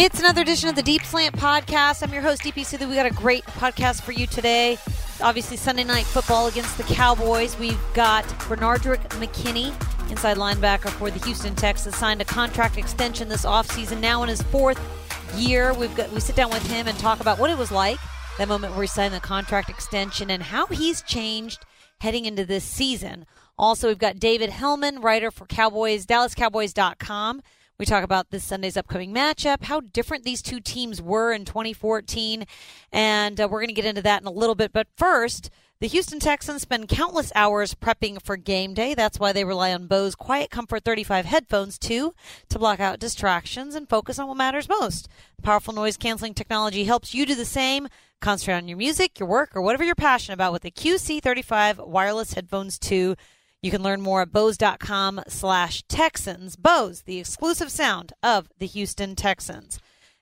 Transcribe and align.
It's 0.00 0.20
another 0.20 0.42
edition 0.42 0.68
of 0.68 0.76
the 0.76 0.82
Deep 0.82 1.02
Slant 1.02 1.34
Podcast. 1.34 2.04
I'm 2.04 2.12
your 2.12 2.22
host, 2.22 2.42
Deepi 2.42 2.60
Sidhu. 2.60 2.88
We 2.88 2.94
got 2.94 3.06
a 3.06 3.10
great 3.10 3.44
podcast 3.46 4.02
for 4.02 4.12
you 4.12 4.28
today. 4.28 4.78
Obviously, 5.20 5.56
Sunday 5.56 5.82
night 5.82 6.04
football 6.04 6.46
against 6.46 6.78
the 6.78 6.84
Cowboys. 6.84 7.58
We've 7.58 7.80
got 7.94 8.22
Benardrick 8.46 9.00
McKinney, 9.18 9.72
inside 10.08 10.36
linebacker 10.36 10.90
for 10.90 11.10
the 11.10 11.18
Houston 11.26 11.56
Texans, 11.56 11.96
signed 11.96 12.20
a 12.20 12.24
contract 12.24 12.78
extension 12.78 13.28
this 13.28 13.44
offseason. 13.44 13.98
Now 13.98 14.22
in 14.22 14.28
his 14.28 14.40
fourth 14.40 14.80
year, 15.36 15.74
we've 15.74 15.96
got 15.96 16.12
we 16.12 16.20
sit 16.20 16.36
down 16.36 16.50
with 16.50 16.64
him 16.70 16.86
and 16.86 16.96
talk 17.00 17.18
about 17.18 17.40
what 17.40 17.50
it 17.50 17.58
was 17.58 17.72
like 17.72 17.98
that 18.38 18.46
moment 18.46 18.74
where 18.74 18.82
he 18.82 18.86
signed 18.86 19.12
the 19.12 19.18
contract 19.18 19.68
extension 19.68 20.30
and 20.30 20.44
how 20.44 20.66
he's 20.66 21.02
changed 21.02 21.64
heading 22.00 22.24
into 22.24 22.44
this 22.44 22.62
season. 22.62 23.26
Also, 23.58 23.88
we've 23.88 23.98
got 23.98 24.20
David 24.20 24.50
Helman, 24.50 25.00
writer 25.00 25.32
for 25.32 25.44
Cowboys, 25.46 26.06
DallasCowboys.com. 26.06 27.42
We 27.78 27.86
talk 27.86 28.02
about 28.02 28.30
this 28.30 28.42
Sunday's 28.42 28.76
upcoming 28.76 29.14
matchup, 29.14 29.62
how 29.62 29.78
different 29.78 30.24
these 30.24 30.42
two 30.42 30.58
teams 30.58 31.00
were 31.00 31.32
in 31.32 31.44
2014, 31.44 32.44
and 32.90 33.40
uh, 33.40 33.46
we're 33.48 33.60
going 33.60 33.68
to 33.68 33.72
get 33.72 33.84
into 33.84 34.02
that 34.02 34.20
in 34.20 34.26
a 34.26 34.32
little 34.32 34.56
bit. 34.56 34.72
But 34.72 34.88
first, 34.96 35.48
the 35.78 35.86
Houston 35.86 36.18
Texans 36.18 36.62
spend 36.62 36.88
countless 36.88 37.30
hours 37.36 37.74
prepping 37.74 38.20
for 38.20 38.36
game 38.36 38.74
day. 38.74 38.94
That's 38.94 39.20
why 39.20 39.32
they 39.32 39.44
rely 39.44 39.72
on 39.72 39.86
Bose 39.86 40.16
Quiet 40.16 40.50
Comfort 40.50 40.82
35 40.82 41.26
headphones, 41.26 41.78
too, 41.78 42.16
to 42.48 42.58
block 42.58 42.80
out 42.80 42.98
distractions 42.98 43.76
and 43.76 43.88
focus 43.88 44.18
on 44.18 44.26
what 44.26 44.36
matters 44.36 44.68
most. 44.68 45.08
Powerful 45.44 45.72
noise 45.72 45.96
canceling 45.96 46.34
technology 46.34 46.82
helps 46.82 47.14
you 47.14 47.24
do 47.24 47.36
the 47.36 47.44
same. 47.44 47.86
Concentrate 48.20 48.56
on 48.56 48.66
your 48.66 48.76
music, 48.76 49.20
your 49.20 49.28
work, 49.28 49.54
or 49.54 49.62
whatever 49.62 49.84
you're 49.84 49.94
passionate 49.94 50.34
about 50.34 50.52
with 50.52 50.62
the 50.62 50.72
QC35 50.72 51.86
wireless 51.86 52.32
headphones, 52.32 52.76
too. 52.76 53.14
You 53.60 53.70
can 53.72 53.82
learn 53.82 54.00
more 54.00 54.22
at 54.22 54.32
Bose.com 54.32 55.22
slash 55.26 55.82
Texans. 55.88 56.54
Bose, 56.54 57.02
the 57.02 57.18
exclusive 57.18 57.72
sound 57.72 58.12
of 58.22 58.48
the 58.58 58.66
Houston 58.66 59.16
Texans. 59.16 59.80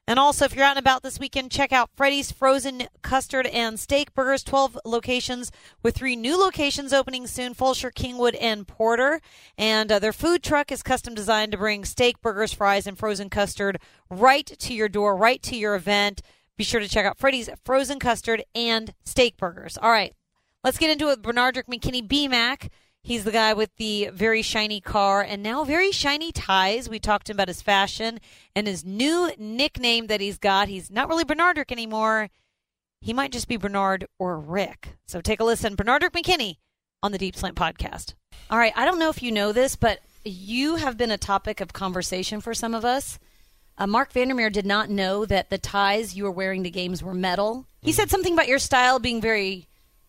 And 0.08 0.20
also, 0.20 0.44
if 0.44 0.54
you're 0.54 0.64
out 0.64 0.76
and 0.76 0.78
about 0.78 1.02
this 1.02 1.18
weekend, 1.18 1.50
check 1.50 1.72
out 1.72 1.90
Freddy's 1.96 2.30
Frozen 2.30 2.84
Custard 3.02 3.46
and 3.48 3.78
Steak 3.78 4.14
Burgers, 4.14 4.44
12 4.44 4.78
locations 4.84 5.50
with 5.82 5.96
three 5.96 6.14
new 6.14 6.38
locations 6.38 6.92
opening 6.92 7.26
soon 7.26 7.54
Fulshear, 7.54 7.92
Kingwood, 7.92 8.36
and 8.40 8.68
Porter. 8.68 9.20
And 9.58 9.90
uh, 9.90 9.98
their 9.98 10.12
food 10.12 10.44
truck 10.44 10.70
is 10.70 10.84
custom 10.84 11.14
designed 11.14 11.52
to 11.52 11.58
bring 11.58 11.84
steak, 11.84 12.22
burgers, 12.22 12.52
fries, 12.52 12.86
and 12.86 12.96
frozen 12.96 13.28
custard 13.28 13.80
right 14.08 14.46
to 14.46 14.72
your 14.72 14.88
door, 14.88 15.16
right 15.16 15.42
to 15.42 15.56
your 15.56 15.74
event. 15.74 16.22
Be 16.56 16.64
sure 16.64 16.80
to 16.80 16.88
check 16.88 17.04
out 17.04 17.18
Freddy's 17.18 17.50
Frozen 17.64 17.98
Custard 17.98 18.44
and 18.54 18.94
Steak 19.04 19.36
Burgers. 19.36 19.76
All 19.76 19.90
right, 19.90 20.14
let's 20.62 20.78
get 20.78 20.90
into 20.90 21.10
it. 21.10 21.20
Benardrick 21.20 21.66
McKinney 21.66 22.06
BMAC. 22.06 22.70
He's 23.06 23.22
the 23.22 23.30
guy 23.30 23.52
with 23.52 23.70
the 23.76 24.10
very 24.12 24.42
shiny 24.42 24.80
car 24.80 25.22
and 25.22 25.40
now 25.40 25.62
very 25.62 25.92
shiny 25.92 26.32
ties. 26.32 26.88
We 26.88 26.98
talked 26.98 27.26
to 27.26 27.30
him 27.30 27.36
about 27.36 27.46
his 27.46 27.62
fashion 27.62 28.18
and 28.56 28.66
his 28.66 28.84
new 28.84 29.30
nickname 29.38 30.08
that 30.08 30.20
he's 30.20 30.38
got. 30.38 30.66
He's 30.66 30.90
not 30.90 31.08
really 31.08 31.24
Benardrick 31.24 31.70
anymore. 31.70 32.30
He 33.00 33.12
might 33.12 33.30
just 33.30 33.46
be 33.46 33.58
Bernard 33.58 34.08
or 34.18 34.40
Rick. 34.40 34.96
So 35.06 35.20
take 35.20 35.38
a 35.38 35.44
listen. 35.44 35.76
Benardrick 35.76 36.10
McKinney 36.10 36.56
on 37.00 37.12
the 37.12 37.18
Deep 37.18 37.36
Slant 37.36 37.54
podcast. 37.54 38.14
All 38.50 38.58
right, 38.58 38.72
I 38.74 38.84
don't 38.84 38.98
know 38.98 39.10
if 39.10 39.22
you 39.22 39.30
know 39.30 39.52
this, 39.52 39.76
but 39.76 40.00
you 40.24 40.74
have 40.74 40.96
been 40.96 41.12
a 41.12 41.16
topic 41.16 41.60
of 41.60 41.72
conversation 41.72 42.40
for 42.40 42.54
some 42.54 42.74
of 42.74 42.84
us. 42.84 43.20
Uh, 43.78 43.86
Marc 43.86 44.10
Vandermeer 44.10 44.50
did 44.50 44.66
not 44.66 44.90
know 44.90 45.24
that 45.24 45.48
the 45.48 45.58
ties 45.58 46.16
you 46.16 46.24
were 46.24 46.32
wearing 46.32 46.64
to 46.64 46.70
games 46.70 47.04
were 47.04 47.14
metal. 47.14 47.68
He 47.82 47.92
said 47.92 48.10
something 48.10 48.32
about 48.32 48.48
your 48.48 48.58
style 48.58 48.98
being 48.98 49.20
very 49.20 49.68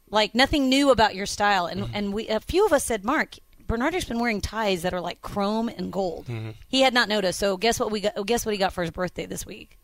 like 0.10 0.34
nothing 0.36 0.70
new 0.70 0.90
about 0.92 1.16
your 1.16 1.26
style. 1.26 1.66
And 1.66 1.82
Mm-hmm. 1.84 1.96
and 1.96 2.14
we 2.14 2.28
a 2.30 2.40
few 2.40 2.66
of 2.66 2.74
us 2.74 2.84
said, 2.84 3.04
Marc, 3.04 3.36
Bernardo's 3.68 4.06
been 4.06 4.20
wearing 4.20 4.42
ties 4.42 4.82
that 4.84 4.94
are 4.94 5.02
like 5.02 5.22
chrome 5.22 5.70
and 5.70 5.92
gold. 5.92 6.26
Mm-hmm. 6.28 6.52
He 6.68 6.82
had 6.82 6.94
not 6.94 7.10
noticed. 7.10 7.40
So 7.40 7.58
guess 7.58 7.80
what 7.80 7.92
we 7.92 8.02
got? 8.02 8.26
Guess 8.26 8.46
what 8.46 8.54
he 8.54 8.58
got 8.58 8.74
for 8.74 8.82
his 8.82 8.92
birthday 8.92 9.26
this 9.26 9.46
week? 9.46 9.78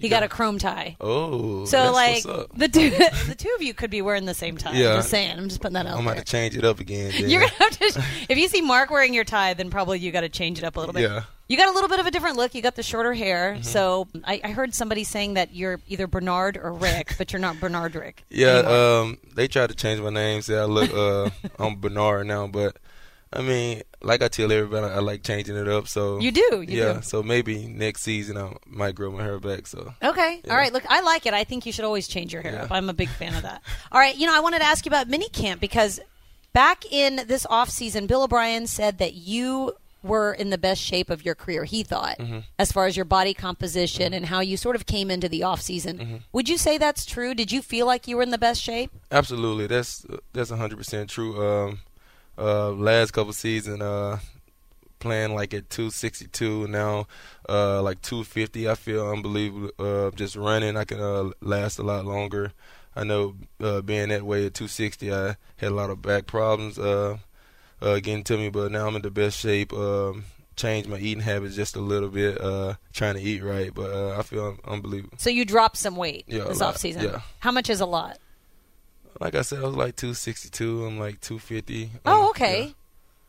He 0.00 0.08
got 0.08 0.22
a 0.22 0.28
chrome 0.28 0.58
tie. 0.58 0.96
Oh, 1.00 1.64
So 1.64 1.90
like 1.92 2.22
the 2.22 2.68
two 2.72 2.90
the 3.26 3.34
two 3.36 3.52
of 3.56 3.62
you 3.62 3.74
could 3.74 3.90
be 3.90 4.00
wearing 4.00 4.26
the 4.26 4.34
same 4.34 4.56
tie. 4.56 4.72
Yeah. 4.74 4.90
I'm 4.90 4.96
just 4.98 5.10
saying. 5.10 5.36
I'm 5.36 5.48
just 5.48 5.60
putting 5.60 5.74
that 5.74 5.86
out 5.86 5.98
I'm 5.98 6.04
there. 6.04 6.14
gonna 6.14 6.24
change 6.24 6.56
it 6.56 6.64
up 6.64 6.78
again. 6.78 7.10
then. 7.20 7.28
You're 7.28 7.40
gonna 7.40 7.52
have 7.58 7.78
to. 7.78 8.04
If 8.28 8.38
you 8.38 8.46
see 8.46 8.60
Marc 8.60 8.90
wearing 8.90 9.12
your 9.12 9.24
tie, 9.24 9.54
then 9.54 9.70
probably 9.70 9.98
you 9.98 10.12
got 10.12 10.20
to 10.20 10.28
change 10.28 10.58
it 10.58 10.64
up 10.64 10.76
a 10.76 10.80
little 10.80 10.92
bit. 10.92 11.02
Yeah. 11.02 11.24
Mm-hmm. 11.48 11.52
You 11.52 11.56
got 11.58 11.68
a 11.68 11.72
little 11.72 11.88
bit 11.88 11.98
of 11.98 12.06
a 12.06 12.10
different 12.10 12.36
look. 12.36 12.54
You 12.54 12.60
got 12.62 12.76
the 12.76 12.82
shorter 12.82 13.14
hair. 13.14 13.58
So 13.62 14.06
I, 14.24 14.40
I 14.44 14.50
heard 14.50 14.74
somebody 14.74 15.04
saying 15.04 15.34
that 15.34 15.54
you're 15.54 15.80
either 15.88 16.06
Bernard 16.06 16.56
or 16.56 16.72
Rick, 16.72 17.14
but 17.18 17.32
you're 17.32 17.40
not 17.40 17.58
Bernard 17.58 17.94
Rick. 17.94 18.24
yeah. 18.30 18.58
Um, 18.58 19.18
they 19.34 19.48
tried 19.48 19.70
to 19.70 19.74
change 19.74 20.00
my 20.00 20.10
name. 20.10 20.42
Say 20.42 20.58
I 20.58 20.64
look. 20.64 20.92
Uh, 20.92 21.30
I'm 21.58 21.80
Bernard 21.80 22.26
now, 22.26 22.46
but 22.48 22.76
I 23.32 23.42
mean, 23.42 23.82
like 24.02 24.22
I 24.22 24.28
tell 24.28 24.50
everybody, 24.52 24.86
I 24.86 24.98
like 25.00 25.22
changing 25.22 25.56
it 25.56 25.68
up. 25.68 25.88
So 25.88 26.18
you 26.20 26.32
do. 26.32 26.64
You 26.66 26.78
yeah. 26.78 26.92
do. 26.94 27.02
So 27.02 27.22
maybe 27.22 27.66
next 27.66 28.02
season 28.02 28.36
I 28.36 28.54
might 28.66 28.94
grow 28.94 29.10
my 29.10 29.22
hair 29.22 29.38
back. 29.38 29.66
So 29.66 29.94
Okay. 30.02 30.40
Yeah. 30.44 30.50
All 30.50 30.56
right. 30.58 30.72
Look, 30.72 30.84
I 30.88 31.00
like 31.00 31.24
it. 31.26 31.34
I 31.34 31.44
think 31.44 31.64
you 31.66 31.72
should 31.72 31.84
always 31.84 32.08
change 32.08 32.32
your 32.32 32.42
hair 32.42 32.52
Yeah. 32.52 32.62
up. 32.64 32.72
I'm 32.72 32.88
a 32.90 32.94
big 32.94 33.08
fan 33.08 33.34
of 33.34 33.42
that. 33.42 33.62
All 33.92 34.00
right. 34.00 34.16
You 34.16 34.26
know, 34.26 34.36
I 34.36 34.40
wanted 34.40 34.58
to 34.60 34.64
ask 34.66 34.84
you 34.84 34.90
about 34.90 35.08
mini 35.08 35.28
camp 35.28 35.60
because 35.60 36.00
back 36.52 36.84
in 36.90 37.24
this 37.26 37.46
off 37.48 37.70
season, 37.70 38.06
Bill 38.06 38.22
O'Brien 38.24 38.66
said 38.66 38.98
that 38.98 39.14
you 39.14 39.72
were 40.02 40.32
in 40.32 40.50
the 40.50 40.58
best 40.58 40.80
shape 40.80 41.10
of 41.10 41.24
your 41.24 41.34
career. 41.34 41.64
He 41.64 41.82
thought, 41.82 42.18
Mm-hmm. 42.18 42.38
as 42.58 42.70
far 42.72 42.86
as 42.86 42.96
your 42.96 43.04
body 43.04 43.34
composition 43.34 44.14
and 44.14 44.26
how 44.26 44.40
you 44.40 44.56
sort 44.56 44.76
of 44.76 44.86
came 44.86 45.10
into 45.10 45.28
the 45.28 45.42
off 45.42 45.60
season. 45.60 45.98
Mm-hmm. 45.98 46.16
Would 46.32 46.48
you 46.48 46.56
say 46.58 46.78
that's 46.78 47.04
true? 47.04 47.34
Did 47.34 47.50
you 47.50 47.62
feel 47.62 47.86
like 47.86 48.06
you 48.06 48.16
were 48.16 48.22
in 48.22 48.30
the 48.30 48.38
best 48.38 48.62
shape? 48.62 48.90
absolutely, 49.10 49.66
that's 49.66 50.06
that's 50.32 50.50
100 50.50 50.76
percent 50.76 51.10
true. 51.10 51.32
Um, 51.44 51.80
uh, 52.38 52.70
last 52.70 53.10
couple 53.12 53.32
season, 53.32 53.82
uh, 53.82 54.18
playing 55.00 55.34
like 55.34 55.52
at 55.54 55.68
262 55.70 56.68
now, 56.68 57.06
uh, 57.48 57.82
like 57.82 58.00
250. 58.02 58.68
I 58.68 58.74
feel 58.76 59.08
unbelievable. 59.10 59.70
Uh, 59.78 60.10
just 60.12 60.36
running, 60.36 60.76
I 60.76 60.84
can 60.84 61.00
uh, 61.00 61.30
last 61.40 61.78
a 61.78 61.82
lot 61.82 62.04
longer. 62.04 62.52
I 62.94 63.04
know 63.04 63.34
uh, 63.60 63.80
being 63.80 64.08
that 64.10 64.22
way 64.24 64.46
at 64.46 64.54
260, 64.54 65.12
I 65.12 65.36
had 65.56 65.70
a 65.72 65.74
lot 65.74 65.90
of 65.90 66.02
back 66.02 66.26
problems 66.26 66.78
uh, 67.80 67.96
getting 67.96 68.24
to 68.24 68.36
me, 68.36 68.48
but 68.50 68.70
now 68.72 68.86
I'm 68.86 68.96
in 68.96 69.02
the 69.02 69.10
best 69.10 69.38
shape. 69.38 69.72
Um, 69.72 70.24
changed 70.56 70.88
my 70.88 70.98
eating 70.98 71.22
habits 71.22 71.54
just 71.54 71.76
a 71.76 71.80
little 71.80 72.08
bit, 72.08 72.40
uh, 72.40 72.74
trying 72.92 73.14
to 73.14 73.20
eat 73.22 73.42
right, 73.44 73.72
but 73.72 73.92
uh, 73.92 74.18
I 74.18 74.22
feel 74.22 74.56
unbelievable. 74.64 75.16
So 75.18 75.30
you 75.30 75.44
dropped 75.44 75.76
some 75.76 75.94
weight 75.94 76.24
Yeah, 76.26 76.44
this 76.44 76.60
off 76.60 76.76
season. 76.78 77.04
Yeah. 77.04 77.20
How 77.38 77.52
much 77.52 77.70
is 77.70 77.80
a 77.80 77.86
lot? 77.86 78.18
Like 79.20 79.34
I 79.36 79.42
said, 79.42 79.60
I 79.60 79.66
was 79.66 79.76
like 79.76 79.94
262. 79.96 80.84
I'm 80.84 80.98
like 80.98 81.20
250. 81.20 81.90
Oh, 82.04 82.22
Um, 82.24 82.30
okay. 82.30 82.74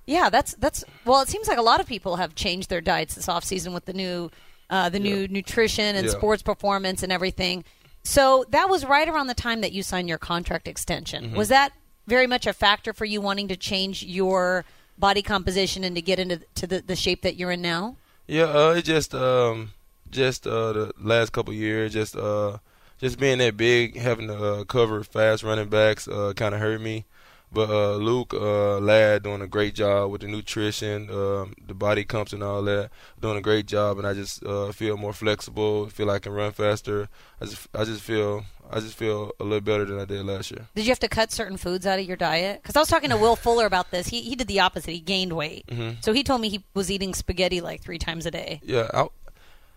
Yeah. 0.08 0.30
that's 0.30 0.54
that's 0.56 0.84
well. 1.06 1.22
It 1.22 1.28
seems 1.30 1.48
like 1.48 1.58
a 1.60 1.64
lot 1.64 1.80
of 1.80 1.86
people 1.88 2.16
have 2.16 2.34
changed 2.36 2.70
their 2.70 2.82
diets 2.82 3.16
this 3.16 3.30
off 3.30 3.44
season 3.44 3.74
with 3.74 3.86
the 3.86 3.94
new 3.94 4.32
uh, 4.72 4.90
the 4.90 5.00
new 5.00 5.28
nutrition 5.28 5.96
and 5.96 6.06
Yeah. 6.06 6.12
sports 6.12 6.42
performance 6.44 7.02
and 7.04 7.12
everything. 7.12 7.64
So 8.04 8.46
that 8.50 8.70
was 8.70 8.86
right 8.86 9.08
around 9.08 9.28
the 9.28 9.34
time 9.36 9.62
that 9.62 9.72
you 9.72 9.84
signed 9.84 10.08
your 10.10 10.18
contract 10.20 10.68
extension. 10.68 11.26
Mm-hmm. 11.26 11.36
Was 11.36 11.50
that 11.50 11.74
very 12.10 12.28
much 12.28 12.46
a 12.48 12.54
factor 12.54 12.92
for 12.92 13.06
you 13.06 13.22
wanting 13.22 13.48
to 13.48 13.56
change 13.56 14.04
your 14.04 14.66
body 14.98 15.22
composition 15.22 15.84
and 15.84 15.96
to 15.96 16.02
get 16.02 16.20
into 16.20 16.42
to 16.56 16.68
the, 16.68 16.82
the 16.82 16.96
shape 16.96 17.22
that 17.22 17.36
you're 17.36 17.52
in 17.52 17.62
now? 17.62 17.96
Yeah, 18.28 18.44
uh, 18.44 18.74
it 18.78 18.84
just 18.86 19.16
um, 19.16 19.72
just 20.12 20.46
uh, 20.46 20.74
the 20.74 20.94
last 21.00 21.32
couple 21.32 21.54
years, 21.54 21.94
just 21.94 22.16
uh, 22.16 22.58
just 23.00 23.20
being 23.20 23.38
that 23.38 23.58
big, 23.58 23.98
having 23.98 24.28
to 24.28 24.36
uh, 24.36 24.64
cover 24.66 25.04
fast 25.04 25.44
running 25.44 25.70
backs, 25.70 26.08
uh, 26.08 26.34
kind 26.36 26.54
of 26.54 26.62
hurt 26.62 26.82
me. 26.82 27.06
But 27.52 27.70
uh, 27.70 27.96
Luke 27.96 28.34
uh, 28.34 28.78
Ladd 28.80 29.24
doing 29.24 29.42
a 29.42 29.48
great 29.48 29.74
job 29.74 30.12
with 30.12 30.22
the 30.22 30.28
nutrition, 30.28 31.10
um, 31.10 31.56
the 31.66 31.74
body 31.74 32.04
comps 32.04 32.32
and 32.32 32.44
all 32.44 32.62
that, 32.64 32.92
doing 33.20 33.38
a 33.38 33.42
great 33.42 33.66
job, 33.66 33.98
and 33.98 34.06
I 34.06 34.14
just 34.14 34.44
uh, 34.46 34.72
feel 34.72 34.98
more 34.98 35.14
flexible, 35.14 35.88
feel 35.88 36.08
like 36.08 36.18
I 36.18 36.20
can 36.20 36.34
run 36.34 36.52
faster. 36.52 37.10
I 37.42 37.46
just 37.46 37.68
I 37.74 37.86
just 37.86 38.02
feel 38.02 38.46
I 38.72 38.80
just 38.80 38.96
feel 38.96 39.32
a 39.40 39.44
little 39.44 39.62
better 39.62 39.86
than 39.86 40.00
I 40.00 40.06
did 40.06 40.24
last 40.26 40.52
year. 40.52 40.68
Did 40.76 40.86
you 40.86 40.92
have 40.92 41.00
to 41.00 41.08
cut 41.08 41.32
certain 41.32 41.58
foods 41.58 41.88
out 41.88 41.98
of 41.98 42.06
your 42.06 42.18
diet? 42.18 42.62
Because 42.62 42.76
I 42.76 42.80
was 42.80 42.88
talking 42.88 43.10
to 43.10 43.18
Will 43.18 43.36
Fuller 43.36 43.66
about 43.66 43.90
this. 43.90 44.08
He 44.08 44.22
he 44.22 44.36
did 44.36 44.48
the 44.48 44.60
opposite. 44.60 44.92
He 44.92 45.00
gained 45.00 45.34
weight. 45.34 45.66
Mm-hmm. 45.68 46.02
So 46.02 46.14
he 46.14 46.24
told 46.24 46.42
me 46.42 46.50
he 46.50 46.64
was 46.76 46.92
eating 46.92 47.16
spaghetti 47.16 47.62
like 47.62 47.82
three 47.82 48.00
times 48.00 48.28
a 48.28 48.32
day. 48.32 48.62
Yeah, 48.64 48.90
I, 48.94 49.08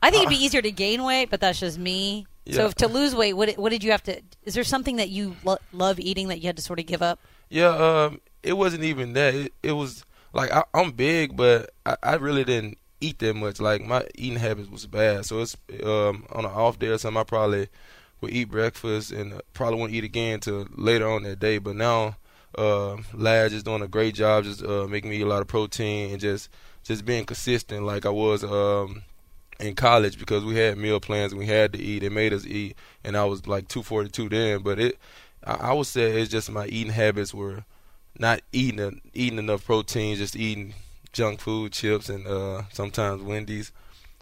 I 0.03 0.11
think 0.11 0.25
it'd 0.25 0.37
be 0.37 0.45
easier 0.45 0.61
to 0.61 0.71
gain 0.71 1.05
weight, 1.05 1.31
but 1.31 1.41
that's 1.41 1.61
just 1.61 1.79
me. 1.79 2.27
So 2.51 2.67
if 2.67 2.75
to 2.77 2.89
lose 2.89 3.15
weight, 3.15 3.35
what 3.35 3.57
what 3.57 3.71
did 3.71 3.85
you 3.85 3.93
have 3.93 4.03
to? 4.05 4.21
Is 4.45 4.55
there 4.55 4.65
something 4.65 4.97
that 4.97 5.09
you 5.09 5.37
lo- 5.45 5.59
love 5.73 6.01
eating 6.01 6.29
that 6.29 6.41
you 6.41 6.49
had 6.49 6.57
to 6.57 6.63
sort 6.63 6.81
of 6.81 6.87
give 6.87 7.01
up? 7.01 7.21
Yeah, 7.53 7.69
um, 8.07 8.21
it 8.43 8.55
wasn't 8.55 8.85
even 8.85 9.13
that. 9.13 9.35
It, 9.35 9.53
it 9.63 9.73
was 9.73 10.07
like 10.33 10.51
I, 10.51 10.65
I'm 10.73 10.93
big, 10.93 11.37
but 11.37 11.71
I, 11.85 11.97
I 12.03 12.15
really 12.15 12.45
didn't 12.45 12.79
eat 13.03 13.19
that 13.19 13.35
much. 13.37 13.61
Like 13.61 13.83
my 13.85 14.07
eating 14.15 14.39
habits 14.39 14.71
was 14.71 14.87
bad. 14.87 15.27
So 15.27 15.41
it's 15.41 15.55
um, 15.85 16.25
on 16.33 16.47
an 16.47 16.51
off 16.51 16.79
day 16.79 16.87
or 16.89 16.97
something. 16.99 17.21
I 17.21 17.25
probably 17.25 17.69
would 18.23 18.33
eat 18.33 18.45
breakfast 18.45 19.13
and 19.13 19.35
uh, 19.35 19.41
probably 19.53 19.79
won't 19.79 19.93
eat 19.93 20.03
again 20.03 20.41
till 20.41 20.67
later 20.75 21.07
on 21.07 21.25
that 21.25 21.41
day. 21.41 21.59
But 21.59 21.77
now, 21.77 22.17
uh, 22.57 22.97
Lad 23.13 23.53
is 23.53 23.63
doing 23.63 23.83
a 23.83 23.89
great 23.89 24.15
job, 24.15 24.45
just 24.45 24.65
uh, 24.65 24.87
making 24.87 25.11
me 25.11 25.19
eat 25.19 25.23
a 25.23 25.27
lot 25.27 25.43
of 25.43 25.49
protein 25.49 26.11
and 26.13 26.21
just 26.21 26.49
just 26.85 27.05
being 27.05 27.27
consistent, 27.27 27.85
like 27.85 28.07
I 28.07 28.11
was 28.11 28.43
um, 28.43 29.03
in 29.61 29.75
college 29.75 30.19
because 30.19 30.45
we 30.45 30.57
had 30.57 30.77
meal 30.79 30.99
plans 31.01 31.33
and 31.33 31.39
we 31.39 31.47
had 31.47 31.73
to 31.75 31.79
eat. 31.79 32.01
They 32.01 32.09
made 32.09 32.33
us 32.33 32.47
eat, 32.47 32.77
and 33.05 33.15
I 33.15 33.25
was 33.27 33.47
like 33.47 33.69
242 33.69 34.29
then. 34.31 34.63
But 34.63 34.79
it, 34.81 34.99
I, 35.47 35.55
I 35.55 35.73
would 35.73 35.87
say 35.87 36.21
it's 36.21 36.31
just 36.31 36.51
my 36.51 36.67
eating 36.67 36.93
habits 36.93 37.33
were 37.35 37.65
not 38.19 38.41
eating 38.53 39.01
eating 39.15 39.39
enough 39.39 39.65
protein, 39.65 40.17
just 40.17 40.37
eating 40.37 40.75
junk 41.13 41.41
food, 41.41 41.73
chips, 41.73 42.09
and 42.09 42.27
uh, 42.27 42.63
sometimes 42.73 43.23
Wendy's. 43.23 43.73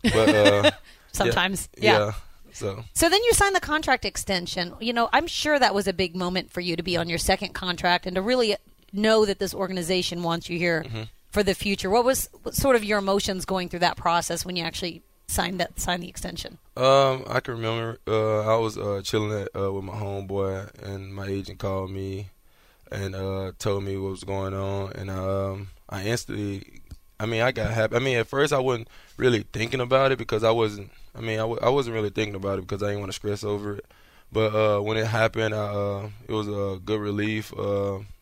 But 0.02 0.28
uh, 0.34 0.70
sometimes. 1.12 1.68
Yeah. 1.76 1.92
yeah. 1.92 1.98
yeah. 2.06 2.12
So 2.52 2.84
So 2.94 3.08
then 3.08 3.22
you 3.22 3.32
signed 3.32 3.54
the 3.54 3.60
contract 3.60 4.04
extension. 4.04 4.74
You 4.80 4.92
know, 4.92 5.08
I'm 5.12 5.26
sure 5.28 5.58
that 5.58 5.74
was 5.74 5.86
a 5.86 5.92
big 5.92 6.16
moment 6.16 6.50
for 6.50 6.60
you 6.60 6.74
to 6.76 6.82
be 6.82 6.96
on 6.96 7.08
your 7.08 7.18
second 7.18 7.52
contract 7.54 8.06
and 8.06 8.16
to 8.16 8.22
really 8.22 8.56
know 8.92 9.24
that 9.24 9.38
this 9.38 9.54
organization 9.54 10.22
wants 10.22 10.50
you 10.50 10.58
here 10.58 10.82
Mm-hmm. 10.84 11.02
for 11.30 11.44
the 11.44 11.54
future. 11.54 11.88
What 11.90 12.04
was 12.04 12.28
sort 12.50 12.74
of 12.74 12.82
your 12.82 12.98
emotions 12.98 13.44
going 13.44 13.68
through 13.68 13.80
that 13.80 13.96
process 13.96 14.44
when 14.44 14.56
you 14.56 14.64
actually 14.64 15.02
signed 15.30 15.60
that 15.60 15.78
signed 15.78 16.02
the 16.02 16.08
extension? 16.08 16.58
Um, 16.76 17.24
I 17.28 17.40
can 17.40 17.54
remember 17.54 17.98
uh, 18.06 18.40
I 18.40 18.56
was 18.56 18.76
uh, 18.76 19.00
chilling 19.04 19.32
at, 19.32 19.48
uh, 19.54 19.72
with 19.72 19.84
my 19.84 19.94
homeboy, 19.94 20.82
and 20.82 21.14
my 21.14 21.26
agent 21.26 21.58
called 21.58 21.90
me 21.90 22.30
and 22.90 23.14
uh, 23.14 23.52
told 23.58 23.84
me 23.84 23.96
what 23.96 24.10
was 24.10 24.24
going 24.24 24.54
on, 24.54 24.92
and 24.94 25.10
um, 25.10 25.68
I 25.88 26.04
instantly, 26.04 26.82
I 27.20 27.26
mean, 27.26 27.42
I 27.42 27.52
got 27.52 27.70
happy. 27.70 27.96
I 27.96 27.98
mean, 28.00 28.18
at 28.18 28.26
first 28.26 28.52
I 28.52 28.58
wasn't 28.58 28.88
really 29.16 29.44
thinking 29.52 29.80
about 29.80 30.10
it 30.12 30.18
because 30.18 30.42
I 30.42 30.50
wasn't. 30.50 30.90
I 31.14 31.20
mean, 31.20 31.38
I 31.38 31.42
w- 31.42 31.60
I 31.62 31.68
wasn't 31.68 31.94
really 31.94 32.10
thinking 32.10 32.34
about 32.34 32.58
it 32.58 32.62
because 32.62 32.82
I 32.82 32.88
didn't 32.88 33.00
want 33.00 33.12
to 33.12 33.16
stress 33.16 33.44
over 33.44 33.76
it. 33.76 33.86
But 34.32 34.54
uh, 34.54 34.80
when 34.80 34.96
it 34.96 35.06
happened, 35.06 35.54
I, 35.54 35.58
uh, 35.58 36.08
it 36.28 36.32
was 36.32 36.48
a 36.48 36.78
good 36.84 37.00
relief. 37.00 37.52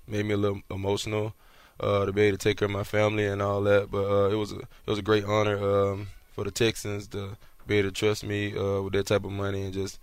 Made 0.06 0.24
me 0.24 0.32
a 0.32 0.38
little 0.38 0.62
emotional 0.70 1.34
to 1.80 2.12
be 2.12 2.22
able 2.22 2.38
to 2.38 2.42
take 2.42 2.56
care 2.58 2.66
of 2.66 2.72
my 2.72 2.84
family 2.84 3.26
and 3.26 3.42
all 3.42 3.62
that. 3.62 3.90
But 3.90 4.30
it 4.32 4.36
was 4.36 4.52
a 4.52 4.58
it 4.58 4.86
was 4.86 4.98
a 4.98 5.02
great 5.02 5.24
honor 5.24 5.58
um, 5.58 6.08
for 6.38 6.44
the 6.44 6.52
Texans 6.52 7.08
to 7.08 7.36
be 7.66 7.78
able 7.78 7.88
to 7.88 7.92
trust 7.92 8.22
me 8.22 8.56
uh, 8.56 8.80
with 8.80 8.92
that 8.92 9.06
type 9.06 9.24
of 9.24 9.32
money 9.32 9.62
and 9.64 9.74
just 9.74 9.98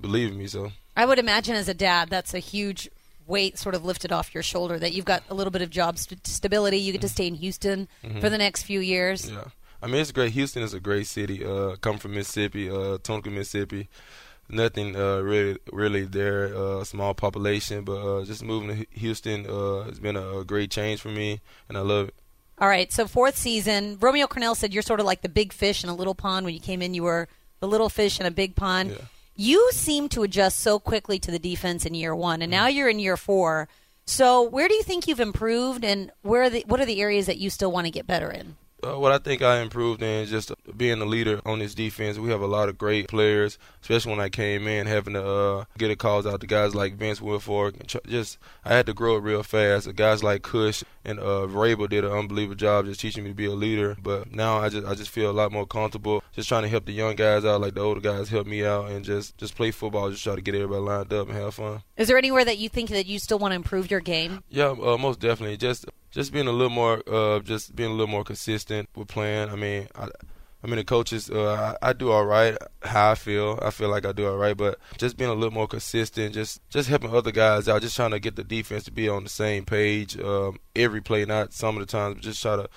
believe 0.00 0.34
me. 0.34 0.48
So 0.48 0.72
I 0.96 1.06
would 1.06 1.20
imagine 1.20 1.54
as 1.54 1.68
a 1.68 1.74
dad, 1.74 2.10
that's 2.10 2.34
a 2.34 2.40
huge 2.40 2.90
weight 3.28 3.56
sort 3.56 3.76
of 3.76 3.84
lifted 3.84 4.10
off 4.10 4.34
your 4.34 4.42
shoulder 4.42 4.80
that 4.80 4.92
you've 4.92 5.04
got 5.04 5.22
a 5.30 5.34
little 5.34 5.52
bit 5.52 5.62
of 5.62 5.70
job 5.70 5.96
st- 5.96 6.26
stability. 6.26 6.78
You 6.78 6.90
get 6.90 7.02
to 7.02 7.08
stay 7.08 7.28
in 7.28 7.36
Houston 7.36 7.86
for 8.20 8.28
the 8.28 8.36
next 8.36 8.64
few 8.64 8.80
years. 8.80 9.26
Mm-hmm. 9.26 9.36
yeah, 9.36 9.44
I 9.80 9.86
mean 9.86 10.00
it's 10.00 10.10
great. 10.10 10.32
Houston 10.32 10.64
is 10.64 10.74
a 10.74 10.80
great 10.80 11.06
city. 11.06 11.44
Uh, 11.44 11.76
come 11.76 11.98
from 11.98 12.14
Mississippi, 12.14 12.68
uh, 12.68 12.98
Tunica, 13.00 13.30
Mississippi. 13.30 13.88
Nothing 14.48 14.96
uh, 14.96 15.20
really 15.20 15.56
really 15.72 16.04
there. 16.04 16.52
Uh, 16.52 16.82
small 16.82 17.14
population, 17.14 17.84
but 17.84 17.98
uh, 18.02 18.24
just 18.24 18.42
moving 18.42 18.76
to 18.76 18.86
Houston 18.98 19.46
uh, 19.46 19.84
has 19.84 20.00
been 20.00 20.16
a, 20.16 20.38
a 20.38 20.44
great 20.44 20.72
change 20.72 21.00
for 21.00 21.10
me, 21.10 21.40
and 21.68 21.78
I 21.78 21.82
love 21.82 22.08
it. 22.08 22.14
All 22.60 22.68
right, 22.68 22.92
so 22.92 23.06
fourth 23.06 23.38
season, 23.38 23.96
Romeo 24.00 24.26
Crennel 24.26 24.54
said 24.54 24.74
you're 24.74 24.82
sort 24.82 25.00
of 25.00 25.06
like 25.06 25.22
the 25.22 25.30
big 25.30 25.52
fish 25.52 25.82
in 25.82 25.88
a 25.88 25.94
little 25.94 26.14
pond. 26.14 26.44
When 26.44 26.52
you 26.52 26.60
came 26.60 26.82
in, 26.82 26.92
you 26.92 27.04
were 27.04 27.26
the 27.60 27.66
little 27.66 27.88
fish 27.88 28.20
in 28.20 28.26
a 28.26 28.30
big 28.30 28.54
pond. 28.54 28.90
Yeah. 28.90 29.04
You 29.34 29.70
seem 29.72 30.10
to 30.10 30.22
adjust 30.24 30.60
so 30.60 30.78
quickly 30.78 31.18
to 31.20 31.30
the 31.30 31.38
defense 31.38 31.86
in 31.86 31.94
year 31.94 32.14
one, 32.14 32.42
and 32.42 32.50
mm. 32.50 32.56
now 32.56 32.66
you're 32.66 32.90
in 32.90 32.98
year 32.98 33.16
four. 33.16 33.68
So 34.04 34.42
where 34.42 34.68
do 34.68 34.74
you 34.74 34.82
think 34.82 35.08
you've 35.08 35.20
improved, 35.20 35.84
and 35.84 36.10
where 36.20 36.42
are 36.42 36.50
the, 36.50 36.64
what 36.66 36.80
are 36.80 36.84
the 36.84 37.00
areas 37.00 37.24
that 37.26 37.38
you 37.38 37.48
still 37.48 37.72
want 37.72 37.86
to 37.86 37.90
get 37.90 38.06
better 38.06 38.30
in? 38.30 38.56
Uh, 38.82 38.98
what 38.98 39.12
I 39.12 39.18
think 39.18 39.42
I 39.42 39.60
improved 39.60 40.02
in 40.02 40.22
is 40.22 40.30
just 40.30 40.52
being 40.76 41.00
a 41.00 41.04
leader 41.04 41.40
on 41.44 41.58
this 41.58 41.74
defense. 41.74 42.18
We 42.18 42.30
have 42.30 42.40
a 42.40 42.46
lot 42.46 42.68
of 42.68 42.78
great 42.78 43.08
players, 43.08 43.58
especially 43.82 44.12
when 44.12 44.20
I 44.20 44.28
came 44.28 44.66
in, 44.66 44.86
having 44.86 45.14
to 45.14 45.26
uh, 45.26 45.64
get 45.78 45.90
a 45.90 45.96
calls 45.96 46.26
out 46.26 46.40
to 46.40 46.46
guys 46.46 46.74
like 46.74 46.96
Vince 46.96 47.20
Wilfork. 47.20 47.78
And 47.78 47.88
tr- 47.88 47.98
just 48.06 48.38
I 48.64 48.74
had 48.74 48.86
to 48.86 48.94
grow 48.94 49.16
it 49.16 49.22
real 49.22 49.42
fast. 49.42 49.86
The 49.86 49.92
guys 49.92 50.22
like 50.22 50.42
Cush 50.42 50.82
and 51.04 51.18
uh, 51.18 51.46
Vrabel 51.46 51.88
did 51.88 52.04
an 52.04 52.12
unbelievable 52.12 52.56
job 52.56 52.86
just 52.86 53.00
teaching 53.00 53.24
me 53.24 53.30
to 53.30 53.34
be 53.34 53.46
a 53.46 53.52
leader. 53.52 53.96
But 54.02 54.32
now 54.32 54.58
I 54.58 54.68
just 54.68 54.86
I 54.86 54.94
just 54.94 55.10
feel 55.10 55.30
a 55.30 55.32
lot 55.32 55.52
more 55.52 55.66
comfortable 55.66 56.22
just 56.32 56.48
trying 56.48 56.62
to 56.62 56.68
help 56.68 56.86
the 56.86 56.92
young 56.92 57.16
guys 57.16 57.44
out, 57.44 57.60
like 57.60 57.74
the 57.74 57.80
older 57.80 58.00
guys 58.00 58.28
help 58.28 58.46
me 58.46 58.64
out, 58.64 58.90
and 58.90 59.04
just 59.04 59.36
just 59.38 59.54
play 59.56 59.70
football, 59.70 60.10
just 60.10 60.24
try 60.24 60.34
to 60.34 60.40
get 60.40 60.54
everybody 60.54 60.80
lined 60.80 61.12
up 61.12 61.28
and 61.28 61.36
have 61.36 61.54
fun. 61.54 61.82
Is 61.96 62.08
there 62.08 62.18
anywhere 62.18 62.44
that 62.44 62.58
you 62.58 62.68
think 62.68 62.90
that 62.90 63.06
you 63.06 63.18
still 63.18 63.38
want 63.38 63.52
to 63.52 63.56
improve 63.56 63.90
your 63.90 64.00
game? 64.00 64.42
Yeah, 64.48 64.70
uh, 64.70 64.96
most 64.96 65.20
definitely. 65.20 65.56
Just 65.56 65.86
just 66.10 66.32
being 66.32 66.46
a 66.46 66.52
little 66.52 66.70
more, 66.70 67.02
uh, 67.08 67.40
just 67.40 67.74
being 67.74 67.90
a 67.90 67.92
little 67.92 68.06
more 68.06 68.24
consistent 68.24 68.88
with 68.94 69.08
playing. 69.08 69.48
I 69.50 69.56
mean, 69.56 69.88
I, 69.94 70.08
I 70.62 70.66
mean 70.66 70.76
the 70.76 70.84
coaches, 70.84 71.30
uh, 71.30 71.74
I, 71.82 71.90
I 71.90 71.92
do 71.92 72.10
all 72.10 72.24
right. 72.24 72.56
How 72.82 73.12
I 73.12 73.14
feel, 73.14 73.58
I 73.62 73.70
feel 73.70 73.88
like 73.88 74.04
I 74.04 74.12
do 74.12 74.26
all 74.26 74.36
right. 74.36 74.56
But 74.56 74.78
just 74.98 75.16
being 75.16 75.30
a 75.30 75.34
little 75.34 75.54
more 75.54 75.68
consistent, 75.68 76.34
just 76.34 76.60
just 76.68 76.88
helping 76.88 77.14
other 77.14 77.32
guys 77.32 77.68
out, 77.68 77.82
just 77.82 77.96
trying 77.96 78.10
to 78.10 78.20
get 78.20 78.36
the 78.36 78.44
defense 78.44 78.84
to 78.84 78.92
be 78.92 79.08
on 79.08 79.24
the 79.24 79.30
same 79.30 79.64
page 79.64 80.18
um, 80.20 80.58
every 80.76 81.00
play, 81.00 81.24
not 81.24 81.52
some 81.52 81.76
of 81.76 81.80
the 81.80 81.90
times, 81.90 82.14
but 82.16 82.24
just 82.24 82.42
try 82.42 82.56
to 82.56 82.68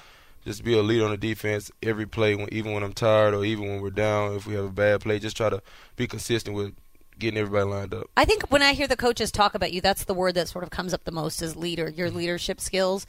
just 0.45 0.63
be 0.63 0.77
a 0.77 0.81
lead 0.81 1.01
on 1.01 1.11
the 1.11 1.17
defense 1.17 1.71
every 1.81 2.05
play, 2.05 2.35
when, 2.35 2.53
even 2.53 2.73
when 2.73 2.83
I'm 2.83 2.93
tired 2.93 3.33
or 3.33 3.45
even 3.45 3.67
when 3.67 3.81
we're 3.81 3.91
down. 3.91 4.35
If 4.35 4.45
we 4.45 4.55
have 4.55 4.65
a 4.65 4.69
bad 4.69 5.01
play, 5.01 5.19
just 5.19 5.37
try 5.37 5.49
to 5.49 5.61
be 5.95 6.07
consistent 6.07 6.55
with 6.55 6.73
getting 7.19 7.39
everybody 7.39 7.65
lined 7.69 7.93
up. 7.93 8.09
I 8.17 8.25
think 8.25 8.43
when 8.51 8.61
I 8.61 8.73
hear 8.73 8.87
the 8.87 8.97
coaches 8.97 9.31
talk 9.31 9.55
about 9.55 9.71
you, 9.73 9.81
that's 9.81 10.03
the 10.05 10.13
word 10.13 10.35
that 10.35 10.47
sort 10.47 10.63
of 10.63 10.69
comes 10.69 10.93
up 10.93 11.03
the 11.05 11.11
most 11.11 11.41
is 11.41 11.55
leader, 11.55 11.89
your 11.89 12.09
leadership 12.09 12.59
skills. 12.61 13.05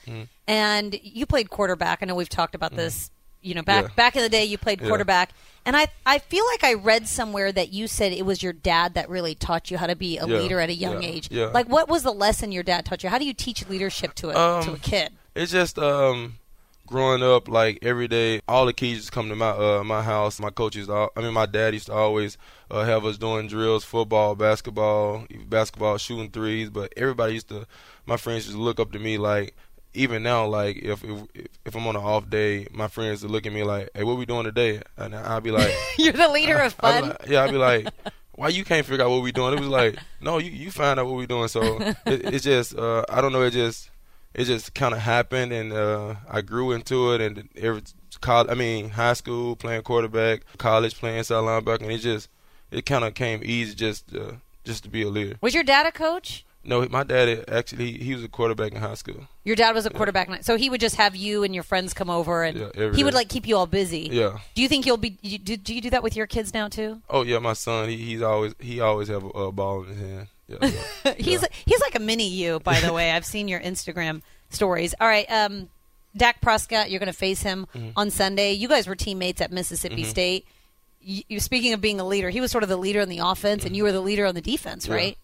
And 0.47 0.99
you 1.03 1.27
played 1.27 1.51
quarterback. 1.51 1.99
I 2.03 2.07
know 2.07 2.15
we've 2.15 2.29
talked 2.29 2.55
about 2.55 2.75
this. 2.77 3.11
You 3.43 3.55
know, 3.55 3.63
back 3.63 3.85
Yeah. 3.85 3.91
back 3.95 4.17
in 4.17 4.23
the 4.23 4.31
day, 4.31 4.47
you 4.47 4.57
played 4.57 4.81
Yeah. 4.81 4.89
quarterback, 4.89 5.31
and 5.67 5.77
I 5.77 5.89
I 6.07 6.19
feel 6.19 6.47
like 6.47 6.65
I 6.65 6.73
read 6.75 7.07
somewhere 7.07 7.53
that 7.53 7.75
you 7.75 7.87
said 7.89 8.13
it 8.15 8.25
was 8.25 8.43
your 8.43 8.55
dad 8.55 8.95
that 8.95 9.11
really 9.11 9.35
taught 9.35 9.71
you 9.71 9.77
how 9.77 9.87
to 9.87 9.95
be 9.95 10.17
a 10.17 10.27
Yeah. 10.27 10.39
leader 10.39 10.61
at 10.61 10.71
a 10.71 10.75
young 10.75 11.03
Yeah. 11.03 11.09
age. 11.11 11.29
Yeah. 11.31 11.47
Like, 11.53 11.69
what 11.69 11.87
was 11.87 12.05
the 12.05 12.11
lesson 12.11 12.53
your 12.53 12.63
dad 12.63 12.87
taught 12.87 13.03
you? 13.03 13.11
How 13.11 13.19
do 13.19 13.27
you 13.27 13.35
teach 13.35 13.69
leadership 13.69 14.15
to 14.15 14.31
a 14.31 14.33
to 14.33 14.39
a 14.41 14.61
Um, 14.73 14.77
kid? 14.81 15.13
It's 15.35 15.53
just 15.53 15.79
um 15.79 16.39
growing 16.87 17.23
up 17.23 17.49
like 17.49 17.79
every 17.83 18.07
day 18.09 18.41
all 18.47 18.67
the 18.67 18.73
kids 18.73 19.01
just 19.01 19.13
come 19.13 19.29
to 19.29 19.35
my 19.37 19.49
uh 19.51 19.83
my 19.85 20.03
house 20.03 20.39
my 20.39 20.51
coaches 20.51 20.89
all, 20.89 21.11
i 21.17 21.21
mean 21.21 21.33
my 21.33 21.47
dad 21.47 21.73
used 21.73 21.87
to 21.87 21.93
always 21.93 22.37
uh, 22.71 22.85
have 22.85 23.05
us 23.05 23.17
doing 23.17 23.47
drills 23.49 23.85
football 23.85 24.35
basketball 24.35 25.25
basketball 25.47 25.97
shooting 25.99 26.31
threes 26.31 26.69
but 26.71 26.93
everybody 26.97 27.35
used 27.35 27.49
to 27.49 27.67
my 28.07 28.17
friends 28.17 28.45
used 28.47 28.57
to 28.57 28.63
look 28.63 28.79
up 28.79 28.93
to 28.93 28.99
me 28.99 29.17
like 29.19 29.55
even 29.95 30.23
now 30.23 30.47
like 30.47 30.77
if 30.79 31.03
if, 31.05 31.23
if 31.65 31.75
i'm 31.75 31.87
on 31.87 31.97
an 31.97 32.03
off 32.03 32.29
day 32.29 32.67
my 32.73 32.89
friends 32.89 33.23
would 33.23 33.31
look 33.31 33.47
at 33.47 33.53
me 33.53 33.63
like 33.63 33.89
hey 33.95 34.05
what 34.05 34.17
we 34.19 34.27
doing 34.27 34.45
today 34.45 34.81
and 34.97 35.15
i'll 35.15 35.41
be 35.41 35.51
like 35.51 35.73
You're 35.99 36.13
the 36.13 36.29
leader 36.29 36.59
of 36.59 36.75
I'd 36.81 37.01
fun. 37.01 37.09
like- 37.11 37.27
yeah, 37.29 37.45
I'd 37.45 37.51
be 37.53 37.57
like, 37.57 37.89
why 38.33 38.49
you 38.49 38.65
can't 38.65 38.85
figure 38.85 39.05
out 39.05 39.11
what 39.11 39.23
we 39.23 39.31
doing? 39.31 39.55
It 39.55 39.61
was 39.61 39.69
like, 39.69 39.97
no, 40.21 40.39
you 40.39 40.51
you 40.51 40.73
find 40.73 40.99
out 40.99 41.07
what 41.07 41.15
we 41.15 41.25
doing. 41.27 41.47
So 41.47 41.79
it, 41.81 41.97
it's 42.07 42.43
just, 42.45 42.77
uh, 42.77 43.05
I 43.09 43.21
don't 43.21 43.33
know, 43.33 43.43
it 43.43 43.53
just 43.53 43.91
it 44.35 44.45
just 44.45 44.75
kind 44.75 44.95
of 44.95 45.01
happened, 45.01 45.53
and 45.53 45.73
uh, 45.73 46.17
I 46.29 46.41
grew 46.41 46.73
into 46.73 47.13
it, 47.13 47.21
and 47.21 47.49
every 47.57 47.83
college, 48.21 48.51
I 48.51 48.55
mean, 48.55 48.91
high 48.91 49.13
school 49.13 49.57
playing 49.57 49.83
quarterback, 49.83 50.43
college 50.59 50.97
playing 50.99 51.23
side 51.25 51.37
linebacker, 51.37 51.83
and 51.83 51.93
it 51.93 51.99
just 51.99 52.29
it 52.71 52.85
kind 52.87 53.05
of 53.05 53.15
came 53.15 53.41
easy 53.45 53.75
just 53.75 54.15
uh, 54.15 54.33
just 54.65 54.83
to 54.85 54.91
be 54.91 55.03
a 55.03 55.09
leader. 55.09 55.37
was 55.41 55.55
your 55.55 55.65
dad 55.65 55.87
a 55.87 55.93
coach? 55.93 56.45
No, 56.67 56.89
my 56.89 57.03
dad 57.03 57.45
actually 57.49 57.93
he, 57.93 58.05
he 58.05 58.15
was 58.15 58.25
a 58.25 58.29
quarterback 58.29 58.73
in 58.73 58.81
high 58.81 58.95
school. 58.95 59.29
Your 59.45 59.55
dad 59.55 59.75
was 59.75 59.85
a 59.85 59.91
quarterback, 59.91 60.43
so 60.45 60.57
he 60.57 60.71
would 60.71 60.81
just 60.81 60.97
have 60.97 61.15
you 61.15 61.43
and 61.43 61.55
your 61.55 61.63
friends 61.63 61.93
come 61.93 62.09
over, 62.09 62.43
and 62.43 62.59
Yeah, 62.75 62.93
he 62.93 63.05
would 63.05 63.13
like 63.13 63.29
keep 63.29 63.47
you 63.47 63.57
all 63.57 63.67
busy. 63.67 64.09
Yeah. 64.11 64.39
Do 64.55 64.63
you 64.63 64.69
think 64.69 64.87
you'll 64.87 64.97
be? 64.97 65.19
You, 65.21 65.37
do, 65.37 65.59
do 65.59 65.75
you 65.75 65.83
do 65.83 65.91
that 65.91 66.03
with 66.03 66.17
your 66.17 66.27
kids 66.27 66.55
now 66.55 66.69
too? 66.69 67.03
Oh 67.11 67.23
yeah, 67.23 67.39
my 67.39 67.53
son 67.53 67.91
he 67.91 67.97
he's 67.99 68.23
always 68.23 68.55
he 68.59 68.81
always 68.81 69.09
have 69.09 69.25
a, 69.25 69.29
a 69.29 69.53
ball 69.53 69.83
in 69.83 69.89
his 69.89 69.99
hand. 69.99 70.29
Yeah. 70.49 70.69
he's 71.19 71.43
yeah. 71.43 71.49
he's 71.67 71.81
like 71.81 71.95
a 71.95 72.01
mini 72.01 72.29
you, 72.29 72.61
by 72.61 72.81
the 72.81 72.93
way. 72.93 73.11
I've 73.11 73.25
seen 73.25 73.49
your 73.49 73.61
Instagram 73.61 74.23
stories. 74.51 74.95
All 75.01 75.09
right, 75.09 75.31
um, 75.31 75.69
Dak 76.17 76.41
Prescott, 76.41 76.91
you're 76.91 77.01
going 77.01 77.13
to 77.13 77.19
face 77.19 77.43
him 77.43 77.67
Mm-hmm. 77.75 77.91
on 77.97 78.11
Sunday. 78.11 78.53
You 78.53 78.69
guys 78.69 78.87
were 78.87 78.95
teammates 78.95 79.41
at 79.41 79.51
Mississippi 79.51 80.05
State. 80.05 80.47
You, 81.01 81.23
you 81.29 81.41
speaking 81.41 81.73
of 81.73 81.81
being 81.81 81.99
a 82.01 82.05
leader, 82.07 82.31
he 82.31 82.41
was 82.41 82.51
sort 82.51 82.63
of 82.63 82.69
the 82.69 82.77
leader 82.77 83.01
in 83.01 83.09
the 83.09 83.19
offense, 83.19 83.65
and 83.65 83.75
you 83.77 83.83
were 83.83 83.93
the 83.93 84.01
leader 84.01 84.27
on 84.27 84.35
the 84.35 84.41
defense, 84.41 84.85
Mm-hmm. 84.85 84.95
Right? 84.95 85.19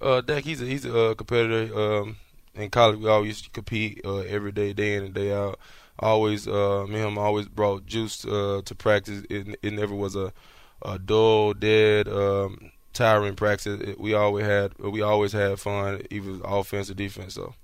Uh, 0.00 0.20
Dak, 0.22 0.44
he's 0.44 0.62
a, 0.62 0.64
he's 0.64 0.84
a 0.86 0.98
uh, 1.10 1.14
competitor. 1.14 1.78
Um, 1.78 2.16
in 2.54 2.70
college, 2.70 2.98
we 2.98 3.08
always 3.08 3.28
used 3.28 3.44
to 3.44 3.50
compete 3.50 4.00
uh, 4.04 4.18
every 4.20 4.50
day, 4.50 4.72
day 4.72 4.94
in 4.96 5.04
and 5.04 5.14
day 5.14 5.30
out. 5.32 5.58
Always, 5.98 6.48
uh, 6.48 6.86
me 6.88 7.00
and 7.00 7.08
him 7.08 7.18
always 7.18 7.48
brought 7.48 7.84
juice 7.84 8.24
uh, 8.24 8.62
to 8.64 8.74
practice. 8.74 9.22
It, 9.28 9.58
it 9.62 9.72
never 9.74 9.94
was 9.94 10.16
a, 10.16 10.32
a 10.80 10.98
dull, 10.98 11.52
dead, 11.52 12.08
um, 12.08 12.72
tiring 12.92 13.34
practice. 13.36 13.94
We 13.98 14.14
always 14.14 14.46
had 14.46 14.78
we 14.78 15.00
always 15.02 15.32
had 15.32 15.58
fun, 15.60 16.02
even 16.10 16.40
offense 16.44 16.90
or 16.90 16.94
defense. 16.94 17.34
So 17.34 17.54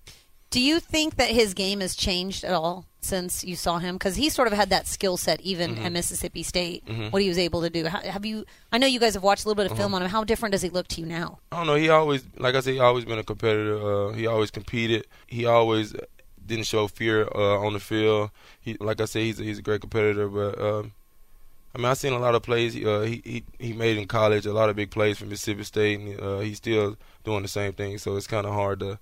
Do 0.51 0.61
you 0.61 0.81
think 0.81 1.17
that 1.17 1.31
his 1.31 1.55
game 1.55 1.81
has 1.81 1.95
changed 1.97 2.45
at 2.45 2.53
all 2.55 2.87
since 3.01 3.45
you 3.45 3.57
saw 3.57 3.79
him? 3.79 3.97
Because 3.97 4.17
he 4.17 4.29
sort 4.31 4.49
of 4.49 4.55
had 4.55 4.71
that 4.71 4.87
skill 4.87 5.17
set 5.17 5.41
even 5.41 5.75
Mm-hmm. 5.75 5.85
at 5.87 5.93
Mississippi 5.93 6.43
State. 6.43 6.85
What 7.11 7.21
he 7.23 7.29
was 7.29 7.39
able 7.39 7.63
to 7.63 7.71
do. 7.71 7.87
How, 7.87 8.01
have 8.01 8.25
you? 8.25 8.45
I 8.73 8.79
know 8.79 8.87
you 8.87 9.01
guys 9.01 9.15
have 9.15 9.23
watched 9.23 9.45
a 9.45 9.49
little 9.49 9.63
bit 9.63 9.71
of 9.71 9.77
film 9.77 9.93
Uh-huh. 9.93 9.97
on 9.97 10.03
him. 10.03 10.11
How 10.11 10.25
different 10.25 10.53
does 10.53 10.63
he 10.63 10.71
look 10.71 10.87
to 10.89 11.01
you 11.01 11.07
now? 11.07 11.39
I 11.53 11.57
don't 11.59 11.67
know. 11.67 11.75
He 11.75 11.89
always, 11.89 12.25
like 12.39 12.55
I 12.55 12.61
said, 12.61 12.75
he 12.75 12.81
always 12.81 13.05
been 13.05 13.19
a 13.19 13.25
competitor. 13.25 13.77
Uh, 14.09 14.13
he 14.13 14.27
always 14.27 14.51
competed. 14.51 15.07
He 15.27 15.45
always 15.47 15.95
didn't 16.45 16.67
show 16.67 16.87
fear 16.87 17.29
uh, 17.35 17.59
on 17.67 17.73
the 17.73 17.81
field. 17.81 18.31
He, 18.61 18.77
like 18.79 19.01
I 19.01 19.07
said, 19.07 19.23
he's 19.23 19.41
a, 19.41 19.43
he's 19.43 19.59
a 19.59 19.63
great 19.63 19.81
competitor. 19.81 20.29
But 20.29 20.61
um, 20.61 20.93
I 21.77 21.79
mean, 21.79 21.87
I've 21.87 21.99
seen 21.99 22.15
a 22.15 22.19
lot 22.19 22.35
of 22.35 22.43
plays. 22.43 22.73
He, 22.73 22.87
uh, 22.87 23.01
he 23.03 23.21
he 23.23 23.45
he 23.59 23.73
made 23.75 23.99
in 23.99 24.07
college 24.09 24.47
a 24.47 24.53
lot 24.55 24.71
of 24.71 24.77
big 24.77 24.91
plays 24.91 25.19
for 25.19 25.27
Mississippi 25.27 25.63
State, 25.65 26.01
and 26.01 26.19
uh, 26.21 26.39
he's 26.39 26.57
still 26.57 26.97
doing 27.23 27.43
the 27.43 27.49
same 27.49 27.75
thing. 27.75 27.99
So 27.99 28.17
it's 28.17 28.27
kind 28.27 28.47
of 28.47 28.55
hard 28.55 28.81
to 28.81 28.99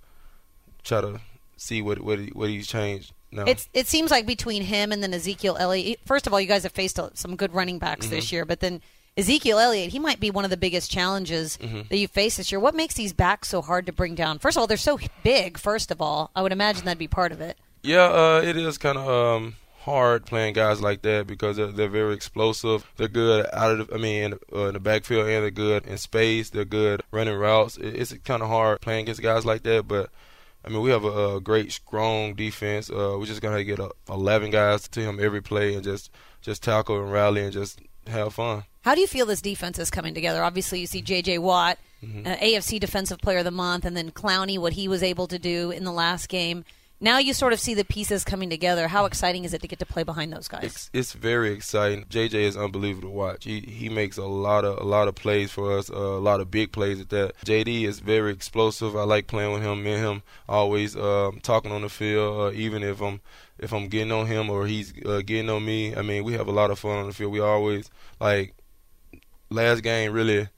try 0.83 1.01
to 1.01 1.21
see 1.57 1.81
what 1.81 2.01
what 2.01 2.19
he, 2.19 2.27
what 2.33 2.49
he's 2.49 2.67
changed 2.67 3.13
now. 3.31 3.45
It's 3.47 3.69
it 3.73 3.87
seems 3.87 4.11
like 4.11 4.27
between 4.27 4.63
him 4.63 4.91
and 4.91 5.03
then 5.05 5.15
Ezekiel 5.15 5.57
Elliott. 5.59 6.01
First 6.05 6.27
of 6.27 6.33
all, 6.33 6.41
you 6.41 6.49
guys 6.49 6.65
have 6.65 6.73
faced 6.73 6.99
some 7.15 7.37
good 7.37 7.55
running 7.55 7.79
backs 7.79 8.07
Mm-hmm. 8.07 8.15
this 8.17 8.33
year, 8.33 8.45
but 8.45 8.59
then 8.59 8.81
Ezekiel 9.17 9.61
Elliott, 9.61 9.91
he 9.93 10.01
might 10.01 10.19
be 10.19 10.33
one 10.33 10.43
of 10.45 10.51
the 10.51 10.57
biggest 10.57 10.91
challenges 10.91 11.57
Mm-hmm. 11.59 11.83
that 11.89 11.97
you 11.97 12.09
face 12.09 12.37
this 12.39 12.51
year. 12.51 12.59
What 12.59 12.75
makes 12.75 12.95
these 12.95 13.13
backs 13.13 13.47
so 13.49 13.63
hard 13.63 13.87
to 13.87 13.93
bring 13.93 14.17
down? 14.17 14.41
First 14.41 14.57
of 14.57 14.63
all, 14.63 14.67
they're 14.67 14.77
so 14.77 14.99
big. 15.23 15.59
First 15.59 15.93
of 15.93 16.03
all, 16.03 16.33
I 16.35 16.43
would 16.43 16.51
imagine 16.51 16.85
that'd 16.87 16.99
be 16.99 17.07
part 17.07 17.31
of 17.31 17.41
it. 17.41 17.57
Yeah, 17.85 18.05
uh, 18.07 18.43
it 18.45 18.57
is 18.57 18.79
kind 18.79 18.99
of 18.99 19.09
um, 19.09 19.55
hard 19.85 20.25
playing 20.25 20.55
guys 20.55 20.81
like 20.81 21.03
that 21.03 21.27
because 21.27 21.57
they're, 21.57 21.67
they're 21.67 21.89
very 21.89 22.15
explosive. 22.15 22.91
They're 22.97 23.09
good 23.09 23.47
out 23.53 23.81
of 23.81 23.89
the, 23.89 23.95
I 23.95 23.99
mean, 23.99 24.23
in, 24.25 24.39
uh, 24.53 24.67
in 24.67 24.75
the 24.75 24.81
backfield 24.81 25.29
and 25.29 25.43
they're 25.43 25.51
good 25.51 25.87
in 25.87 25.99
space. 25.99 26.51
They're 26.51 26.65
good 26.65 27.03
running 27.11 27.37
routes. 27.37 27.77
It, 27.77 27.95
it's 27.97 28.13
kind 28.25 28.43
of 28.43 28.49
hard 28.49 28.81
playing 28.81 29.03
against 29.03 29.23
guys 29.23 29.45
like 29.45 29.63
that, 29.65 29.87
but 29.87 30.11
I 30.65 30.71
mean, 30.71 30.81
we 30.81 30.91
have 30.91 31.05
a, 31.05 31.37
a 31.37 31.41
great, 31.41 31.73
strong 31.73 32.35
defense. 32.35 32.89
Uh, 32.89 33.17
we're 33.19 33.27
just 33.27 33.43
gonna 33.43 33.63
get 33.63 33.79
a, 33.79 33.91
11 34.09 34.51
guys 34.51 34.89
to 34.89 35.01
him 35.01 35.21
every 35.21 35.43
play 35.43 35.75
and 35.75 35.85
just 35.85 36.11
just 36.41 36.63
tackle 36.63 37.01
and 37.01 37.13
rally 37.13 37.43
and 37.43 37.53
just 37.53 37.81
have 38.07 38.35
fun. 38.35 38.65
How 38.83 38.95
do 38.95 39.01
you 39.01 39.07
feel 39.07 39.27
this 39.27 39.43
defense 39.43 39.79
is 39.79 39.91
coming 39.91 40.15
together? 40.15 40.43
Obviously, 40.43 40.81
you 40.81 40.87
see 40.87 41.03
J.J. 41.03 41.39
Watt, 41.39 41.79
mm-hmm. 42.03 42.27
uh, 42.27 42.37
AFC 42.37 42.79
Defensive 42.81 43.19
Player 43.19 43.39
of 43.39 43.45
the 43.45 43.51
Month, 43.51 43.85
and 43.85 43.97
then 43.97 44.11
Clowney, 44.11 44.59
what 44.59 44.75
he 44.75 44.89
was 44.89 45.03
able 45.03 45.27
to 45.27 45.39
do 45.39 45.71
in 45.71 45.85
the 45.85 45.93
last 45.93 46.29
game 46.29 46.65
now 47.05 47.19
you 47.19 47.35
sort 47.35 47.53
of 47.53 47.61
see 47.61 47.75
the 47.75 47.85
pieces 47.85 48.25
coming 48.25 48.49
together. 48.49 48.89
How 48.89 49.05
exciting 49.05 49.45
is 49.45 49.53
it 49.53 49.61
to 49.61 49.69
get 49.69 49.79
to 49.79 49.87
play 49.87 50.03
behind 50.03 50.33
those 50.33 50.49
guys? 50.49 50.65
It's, 50.65 50.91
it's 50.93 51.13
very 51.13 51.53
exciting. 51.53 52.07
JJ 52.07 52.35
is 52.35 52.57
unbelievable 52.57 53.09
to 53.09 53.15
watch. 53.15 53.45
He 53.45 53.61
he 53.61 53.89
makes 53.89 54.17
a 54.17 54.25
lot 54.25 54.65
of 54.65 54.79
a 54.79 54.85
lot 54.85 55.07
of 55.07 55.15
plays 55.15 55.51
for 55.53 55.79
us, 55.79 55.91
uh, 55.91 55.95
a 55.95 56.19
lot 56.19 56.41
of 56.41 56.51
big 56.51 56.73
plays 56.73 57.01
at 57.01 57.11
that. 57.11 57.37
JD 57.45 57.85
is 57.87 58.01
very 58.01 58.33
explosive. 58.33 58.97
I 58.97 59.05
like 59.05 59.27
playing 59.27 59.53
with 59.53 59.63
him. 59.63 59.85
Me 59.85 59.93
and 59.93 60.05
him 60.05 60.23
always 60.49 60.97
um, 60.97 61.41
talking 61.43 61.71
on 61.71 61.83
the 61.83 61.91
field, 61.91 62.41
uh, 62.41 62.57
even 62.57 62.83
if 62.83 63.01
I'm 63.03 63.21
if 63.59 63.73
I'm 63.73 63.89
getting 63.89 64.11
on 64.11 64.27
him 64.27 64.49
or 64.49 64.67
he's 64.67 64.95
uh, 65.05 65.21
getting 65.25 65.51
on 65.51 65.65
me. 65.65 65.95
I 65.95 66.03
mean, 66.03 66.25
we 66.25 66.33
have 66.33 66.49
a 66.49 66.53
lot 66.53 66.71
of 66.71 66.79
fun 66.79 66.99
on 66.99 67.07
the 67.07 67.13
field. 67.13 67.33
We 67.33 67.41
always 67.41 67.91
like 68.19 68.55
last 69.51 69.83
game 69.83 70.13
really 70.13 70.49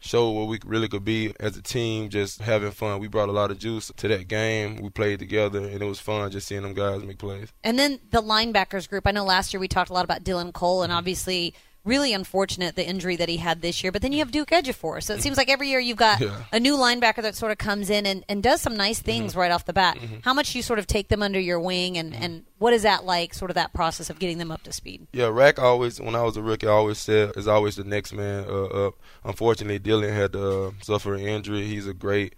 showed 0.00 0.30
what 0.30 0.48
we 0.48 0.58
really 0.64 0.88
could 0.88 1.04
be 1.04 1.32
as 1.38 1.56
a 1.56 1.62
team, 1.62 2.08
just 2.08 2.40
having 2.40 2.72
fun. 2.72 3.00
We 3.00 3.08
brought 3.08 3.28
a 3.28 3.32
lot 3.32 3.50
of 3.50 3.58
juice 3.58 3.92
to 3.96 4.08
that 4.08 4.28
game. 4.28 4.76
We 4.76 4.88
played 4.88 5.18
together, 5.18 5.58
and 5.58 5.80
it 5.80 5.86
was 5.86 6.00
fun 6.00 6.30
just 6.30 6.48
seeing 6.48 6.62
them 6.62 6.74
guys 6.74 7.02
make 7.04 7.18
plays. 7.18 7.52
And 7.62 7.78
then 7.78 8.00
the 8.10 8.22
linebackers 8.22 8.88
group. 8.88 9.06
I 9.06 9.12
know 9.12 9.24
last 9.24 9.52
year 9.52 9.60
we 9.60 9.68
talked 9.68 9.90
a 9.90 9.92
lot 9.92 10.04
about 10.04 10.24
Dylan 10.24 10.52
Cole, 10.52 10.82
and 10.82 10.92
obviously 10.92 11.54
really 11.90 12.14
unfortunate 12.14 12.76
the 12.76 12.86
injury 12.86 13.16
that 13.16 13.28
he 13.28 13.36
had 13.36 13.60
this 13.62 13.82
year. 13.82 13.90
But 13.90 14.00
then 14.00 14.12
you 14.12 14.20
have 14.20 14.30
Duke 14.30 14.50
Ejiofor. 14.50 15.02
So 15.02 15.12
it 15.12 15.22
seems 15.22 15.36
like 15.36 15.50
every 15.50 15.68
year 15.68 15.80
you've 15.80 15.96
got 15.96 16.20
yeah. 16.20 16.44
a 16.52 16.60
new 16.60 16.76
linebacker 16.76 17.22
that 17.22 17.34
sort 17.34 17.50
of 17.50 17.58
comes 17.58 17.90
in 17.90 18.06
and, 18.06 18.24
and 18.28 18.42
does 18.42 18.60
some 18.60 18.76
nice 18.76 19.00
things 19.00 19.32
mm-hmm. 19.32 19.40
right 19.40 19.50
off 19.50 19.64
the 19.64 19.72
bat. 19.72 19.96
Mm-hmm. 19.96 20.20
How 20.22 20.32
much 20.32 20.52
do 20.52 20.58
you 20.58 20.62
sort 20.62 20.78
of 20.78 20.86
take 20.86 21.08
them 21.08 21.20
under 21.20 21.40
your 21.40 21.58
wing 21.58 21.98
and, 21.98 22.12
mm-hmm. 22.12 22.22
and 22.22 22.44
what 22.58 22.72
is 22.72 22.82
that 22.84 23.04
like, 23.04 23.34
sort 23.34 23.50
of 23.50 23.56
that 23.56 23.72
process 23.72 24.08
of 24.08 24.20
getting 24.20 24.38
them 24.38 24.52
up 24.52 24.62
to 24.62 24.72
speed? 24.72 25.08
Yeah, 25.12 25.28
Rack 25.28 25.58
always, 25.58 26.00
when 26.00 26.14
I 26.14 26.22
was 26.22 26.36
a 26.36 26.42
rookie, 26.42 26.68
I 26.68 26.70
always 26.70 26.98
said 26.98 27.36
is 27.36 27.48
always 27.48 27.74
the 27.74 27.84
next 27.84 28.12
man 28.12 28.44
uh, 28.48 28.86
up. 28.86 28.94
Unfortunately, 29.24 29.80
Dylan 29.80 30.14
had 30.14 30.32
to 30.34 30.68
uh, 30.68 30.70
suffer 30.80 31.14
an 31.14 31.20
injury. 31.20 31.66
He's 31.66 31.88
a 31.88 31.94
great, 31.94 32.36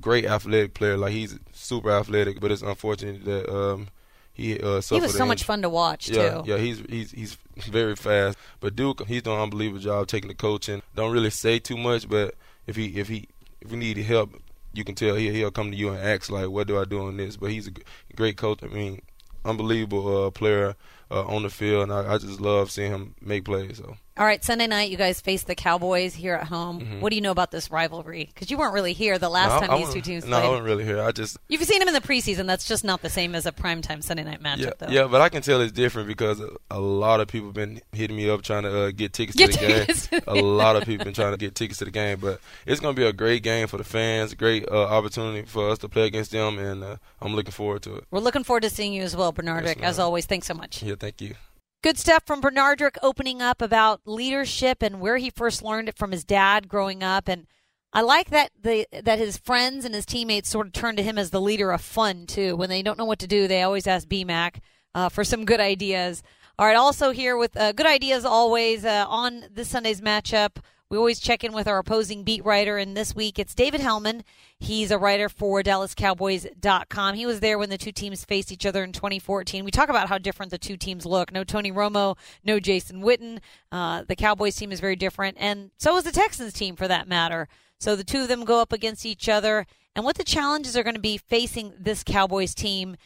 great 0.00 0.24
athletic 0.24 0.74
player. 0.74 0.96
Like 0.96 1.12
he's 1.12 1.36
super 1.52 1.90
athletic, 1.90 2.40
but 2.40 2.52
it's 2.52 2.62
unfortunate 2.62 3.24
that 3.24 3.52
um, 3.52 3.88
he 4.34 4.58
uh, 4.58 4.80
he 4.80 5.00
was 5.00 5.16
so 5.16 5.24
much 5.24 5.44
fun 5.44 5.62
to 5.62 5.68
watch 5.68 6.08
yeah, 6.08 6.42
too. 6.42 6.50
Yeah, 6.50 6.58
he's 6.58 6.80
he's 6.88 7.12
he's 7.12 7.38
very 7.66 7.94
fast. 7.94 8.36
But 8.58 8.74
Duke, 8.74 9.06
he's 9.06 9.22
doing 9.22 9.36
an 9.36 9.44
unbelievable 9.44 9.80
job 9.80 10.08
taking 10.08 10.28
the 10.28 10.34
coaching. 10.34 10.82
Don't 10.96 11.12
really 11.12 11.30
say 11.30 11.60
too 11.60 11.76
much, 11.76 12.08
but 12.08 12.34
if 12.66 12.74
he 12.74 12.86
if 12.98 13.08
he 13.08 13.28
if 13.60 13.70
we 13.70 13.76
need 13.76 13.96
help, 13.98 14.34
you 14.72 14.82
can 14.82 14.96
tell 14.96 15.14
he 15.14 15.30
he'll 15.30 15.52
come 15.52 15.70
to 15.70 15.76
you 15.76 15.90
and 15.90 15.98
ask 15.98 16.30
like, 16.30 16.48
"What 16.48 16.66
do 16.66 16.80
I 16.80 16.84
do 16.84 17.06
on 17.06 17.16
this?" 17.16 17.36
But 17.36 17.52
he's 17.52 17.68
a 17.68 17.72
great 18.16 18.36
coach. 18.36 18.58
I 18.64 18.66
mean, 18.66 19.02
unbelievable 19.44 20.26
uh, 20.26 20.30
player 20.32 20.74
uh, 21.12 21.24
on 21.26 21.44
the 21.44 21.50
field, 21.50 21.84
and 21.84 21.92
I, 21.92 22.14
I 22.14 22.18
just 22.18 22.40
love 22.40 22.72
seeing 22.72 22.90
him 22.90 23.14
make 23.20 23.44
plays. 23.44 23.78
So. 23.78 23.96
All 24.16 24.24
right, 24.24 24.44
Sunday 24.44 24.68
night 24.68 24.92
you 24.92 24.96
guys 24.96 25.20
face 25.20 25.42
the 25.42 25.56
Cowboys 25.56 26.14
here 26.14 26.34
at 26.34 26.46
home. 26.46 26.80
Mm-hmm. 26.80 27.00
What 27.00 27.10
do 27.10 27.16
you 27.16 27.22
know 27.22 27.32
about 27.32 27.50
this 27.50 27.72
rivalry? 27.72 28.30
Because 28.32 28.48
you 28.48 28.56
weren't 28.56 28.72
really 28.72 28.92
here 28.92 29.18
the 29.18 29.28
last 29.28 29.60
no, 29.60 29.66
time 29.66 29.80
these 29.80 29.92
two 29.92 30.00
teams 30.02 30.24
no, 30.24 30.30
played. 30.30 30.42
No, 30.42 30.46
I 30.46 30.50
wasn't 30.50 30.66
really 30.66 30.84
here. 30.84 31.00
I 31.02 31.10
just 31.10 31.36
you've 31.48 31.64
seen 31.64 31.80
them 31.80 31.88
in 31.88 31.94
the 31.94 32.00
preseason. 32.00 32.46
That's 32.46 32.64
just 32.64 32.84
not 32.84 33.02
the 33.02 33.10
same 33.10 33.34
as 33.34 33.44
a 33.44 33.50
primetime 33.50 34.04
Sunday 34.04 34.22
night 34.22 34.40
matchup, 34.40 34.58
yeah, 34.60 34.70
though. 34.78 34.88
Yeah, 34.88 35.06
but 35.08 35.20
I 35.20 35.30
can 35.30 35.42
tell 35.42 35.60
it's 35.60 35.72
different 35.72 36.06
because 36.06 36.40
a 36.70 36.78
lot 36.78 37.20
of 37.20 37.26
people 37.26 37.48
have 37.48 37.56
been 37.56 37.80
hitting 37.90 38.16
me 38.16 38.30
up 38.30 38.42
trying 38.42 38.62
to 38.62 38.82
uh, 38.82 38.90
get 38.92 39.12
tickets 39.12 39.36
get 39.36 39.50
to 39.50 39.58
the 39.58 39.66
tickets 39.66 40.06
game. 40.06 40.20
a 40.28 40.36
lot 40.36 40.76
of 40.76 40.84
people 40.86 41.04
been 41.04 41.14
trying 41.14 41.32
to 41.32 41.36
get 41.36 41.56
tickets 41.56 41.80
to 41.80 41.84
the 41.84 41.90
game, 41.90 42.20
but 42.20 42.40
it's 42.66 42.80
going 42.80 42.94
to 42.94 43.00
be 43.00 43.04
a 43.04 43.12
great 43.12 43.42
game 43.42 43.66
for 43.66 43.78
the 43.78 43.84
fans. 43.84 44.32
Great 44.34 44.64
uh, 44.68 44.84
opportunity 44.84 45.42
for 45.42 45.70
us 45.70 45.78
to 45.78 45.88
play 45.88 46.06
against 46.06 46.30
them, 46.30 46.60
and 46.60 46.84
uh, 46.84 46.96
I'm 47.20 47.34
looking 47.34 47.50
forward 47.50 47.82
to 47.82 47.96
it. 47.96 48.04
We're 48.12 48.20
looking 48.20 48.44
forward 48.44 48.62
to 48.62 48.70
seeing 48.70 48.92
you 48.92 49.02
as 49.02 49.16
well, 49.16 49.32
Bernard. 49.32 49.64
Yes, 49.64 49.76
as 49.82 49.98
always, 49.98 50.26
thanks 50.26 50.46
so 50.46 50.54
much. 50.54 50.84
Yeah, 50.84 50.94
thank 50.96 51.20
you. 51.20 51.34
Good 51.84 51.98
stuff 51.98 52.22
from 52.24 52.40
Benardrick 52.40 52.96
opening 53.02 53.42
up 53.42 53.60
about 53.60 54.00
leadership 54.06 54.82
and 54.82 55.00
where 55.00 55.18
he 55.18 55.28
first 55.28 55.62
learned 55.62 55.90
it 55.90 55.98
from 55.98 56.12
his 56.12 56.24
dad 56.24 56.66
growing 56.66 57.02
up. 57.02 57.28
And 57.28 57.46
I 57.92 58.00
like 58.00 58.30
that 58.30 58.52
the 58.58 58.86
that 59.02 59.18
his 59.18 59.36
friends 59.36 59.84
and 59.84 59.94
his 59.94 60.06
teammates 60.06 60.48
sort 60.48 60.68
of 60.68 60.72
turn 60.72 60.96
to 60.96 61.02
him 61.02 61.18
as 61.18 61.28
the 61.28 61.42
leader 61.42 61.72
of 61.72 61.82
fun 61.82 62.24
too. 62.24 62.56
When 62.56 62.70
they 62.70 62.80
don't 62.80 62.96
know 62.96 63.04
what 63.04 63.18
to 63.18 63.26
do, 63.26 63.46
they 63.46 63.62
always 63.62 63.86
ask 63.86 64.08
BMAC 64.08 64.60
uh, 64.94 65.10
for 65.10 65.24
some 65.24 65.44
good 65.44 65.60
ideas. 65.60 66.22
All 66.58 66.64
right, 66.64 66.74
also 66.74 67.10
here 67.10 67.36
with 67.36 67.54
uh, 67.54 67.72
good 67.72 67.84
ideas 67.84 68.24
always 68.24 68.86
uh, 68.86 69.04
on 69.06 69.44
this 69.52 69.68
Sunday's 69.68 70.00
matchup. 70.00 70.56
We 70.94 70.98
always 70.98 71.18
check 71.18 71.42
in 71.42 71.52
with 71.52 71.66
our 71.66 71.78
opposing 71.78 72.22
beat 72.22 72.44
writer, 72.44 72.78
and 72.78 72.96
this 72.96 73.16
week 73.16 73.40
it's 73.40 73.52
David 73.52 73.80
Helman. 73.80 74.22
He's 74.60 74.92
a 74.92 74.96
writer 74.96 75.28
for 75.28 75.60
DallasCowboys.com. 75.60 77.16
He 77.16 77.26
was 77.26 77.40
there 77.40 77.58
when 77.58 77.68
the 77.68 77.76
two 77.76 77.90
teams 77.90 78.24
faced 78.24 78.52
each 78.52 78.64
other 78.64 78.84
in 78.84 78.92
2014. 78.92 79.64
We 79.64 79.72
talk 79.72 79.88
about 79.88 80.08
how 80.08 80.18
different 80.18 80.52
the 80.52 80.56
two 80.58 80.76
teams 80.76 81.04
look. 81.04 81.32
No 81.32 81.42
Tony 81.42 81.72
Romo, 81.72 82.16
no 82.44 82.60
Jason 82.60 83.02
Witten. 83.02 83.40
Uh, 83.72 84.04
the 84.06 84.14
Cowboys 84.14 84.54
team 84.54 84.70
is 84.70 84.78
very 84.78 84.94
different, 84.94 85.36
and 85.40 85.72
so 85.78 85.96
is 85.96 86.04
the 86.04 86.12
Texans 86.12 86.52
team 86.52 86.76
for 86.76 86.86
that 86.86 87.08
matter. 87.08 87.48
So 87.80 87.96
the 87.96 88.04
two 88.04 88.20
of 88.20 88.28
them 88.28 88.44
go 88.44 88.60
up 88.60 88.72
against 88.72 89.04
each 89.04 89.28
other, 89.28 89.66
and 89.96 90.04
what 90.04 90.16
the 90.16 90.22
challenges 90.22 90.76
are 90.76 90.84
going 90.84 90.94
to 90.94 91.00
be 91.00 91.18
facing 91.18 91.72
this 91.76 92.04
Cowboys 92.04 92.54
team. 92.54 92.96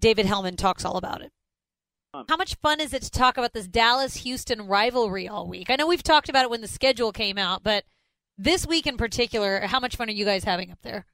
David 0.00 0.26
Helman 0.26 0.56
talks 0.56 0.84
all 0.84 0.96
about 0.96 1.22
it. 1.22 1.30
How 2.28 2.36
much 2.36 2.54
fun 2.56 2.80
is 2.80 2.92
it 2.92 3.02
to 3.02 3.10
talk 3.10 3.36
about 3.36 3.52
this 3.52 3.66
Dallas 3.66 4.16
Houston 4.18 4.66
rivalry 4.66 5.28
all 5.28 5.46
week? 5.46 5.70
I 5.70 5.76
know 5.76 5.86
we've 5.86 6.02
talked 6.02 6.28
about 6.28 6.44
it 6.44 6.50
when 6.50 6.60
the 6.60 6.68
schedule 6.68 7.12
came 7.12 7.38
out, 7.38 7.62
but 7.62 7.84
this 8.38 8.66
week 8.66 8.86
in 8.86 8.96
particular, 8.96 9.60
how 9.60 9.80
much 9.80 9.96
fun 9.96 10.08
are 10.08 10.12
you 10.12 10.24
guys 10.24 10.44
having 10.44 10.70
up 10.70 10.78
there? 10.82 11.06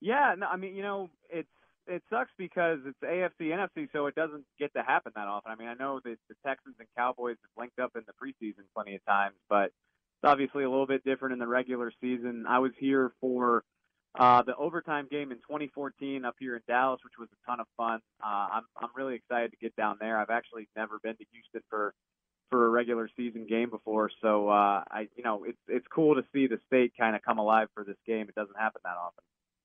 Yeah, 0.00 0.34
no, 0.38 0.46
I 0.46 0.56
mean, 0.56 0.74
you 0.74 0.82
know, 0.82 1.10
it's 1.30 1.48
it 1.86 2.02
sucks 2.10 2.32
because 2.36 2.80
it's 2.84 2.98
AFC 3.02 3.52
NFC, 3.52 3.88
so 3.92 4.06
it 4.06 4.14
doesn't 4.14 4.44
get 4.58 4.72
to 4.74 4.82
happen 4.82 5.12
that 5.14 5.28
often. 5.28 5.52
I 5.52 5.54
mean, 5.54 5.68
I 5.68 5.74
know 5.74 6.00
that 6.04 6.16
the 6.28 6.34
Texans 6.44 6.74
and 6.78 6.88
Cowboys 6.96 7.36
have 7.42 7.50
linked 7.62 7.78
up 7.78 7.92
in 7.94 8.02
the 8.06 8.12
preseason 8.12 8.64
plenty 8.74 8.96
of 8.96 9.04
times, 9.04 9.36
but 9.48 9.66
it's 9.66 10.24
obviously 10.24 10.64
a 10.64 10.70
little 10.70 10.86
bit 10.86 11.04
different 11.04 11.34
in 11.34 11.38
the 11.38 11.46
regular 11.46 11.92
season. 12.00 12.44
I 12.48 12.58
was 12.58 12.72
here 12.78 13.12
for 13.20 13.62
uh, 14.18 14.42
the 14.42 14.56
overtime 14.56 15.08
game 15.10 15.30
in 15.30 15.38
2014 15.38 16.24
up 16.24 16.34
here 16.38 16.56
in 16.56 16.62
Dallas, 16.66 17.00
which 17.04 17.14
was 17.18 17.28
a 17.32 17.50
ton 17.50 17.60
of 17.60 17.66
fun. 17.76 18.00
Uh, 18.22 18.48
I'm 18.52 18.62
I'm 18.80 18.88
really 18.96 19.14
excited 19.14 19.50
to 19.50 19.56
get 19.58 19.76
down 19.76 19.96
there. 20.00 20.18
I've 20.18 20.30
actually 20.30 20.68
never 20.76 20.98
been 21.02 21.16
to 21.16 21.24
Houston 21.32 21.62
for 21.68 21.94
for 22.50 22.66
a 22.66 22.68
regular 22.70 23.08
season 23.16 23.46
game 23.48 23.70
before, 23.70 24.10
so 24.22 24.48
uh, 24.48 24.84
I 24.90 25.08
you 25.16 25.24
know 25.24 25.44
it's 25.44 25.58
it's 25.68 25.86
cool 25.88 26.14
to 26.14 26.24
see 26.32 26.46
the 26.46 26.58
state 26.66 26.92
kind 26.98 27.14
of 27.14 27.22
come 27.22 27.38
alive 27.38 27.68
for 27.74 27.84
this 27.84 27.96
game. 28.06 28.28
It 28.28 28.34
doesn't 28.34 28.56
happen 28.58 28.80
that 28.84 28.96
often. 28.96 29.22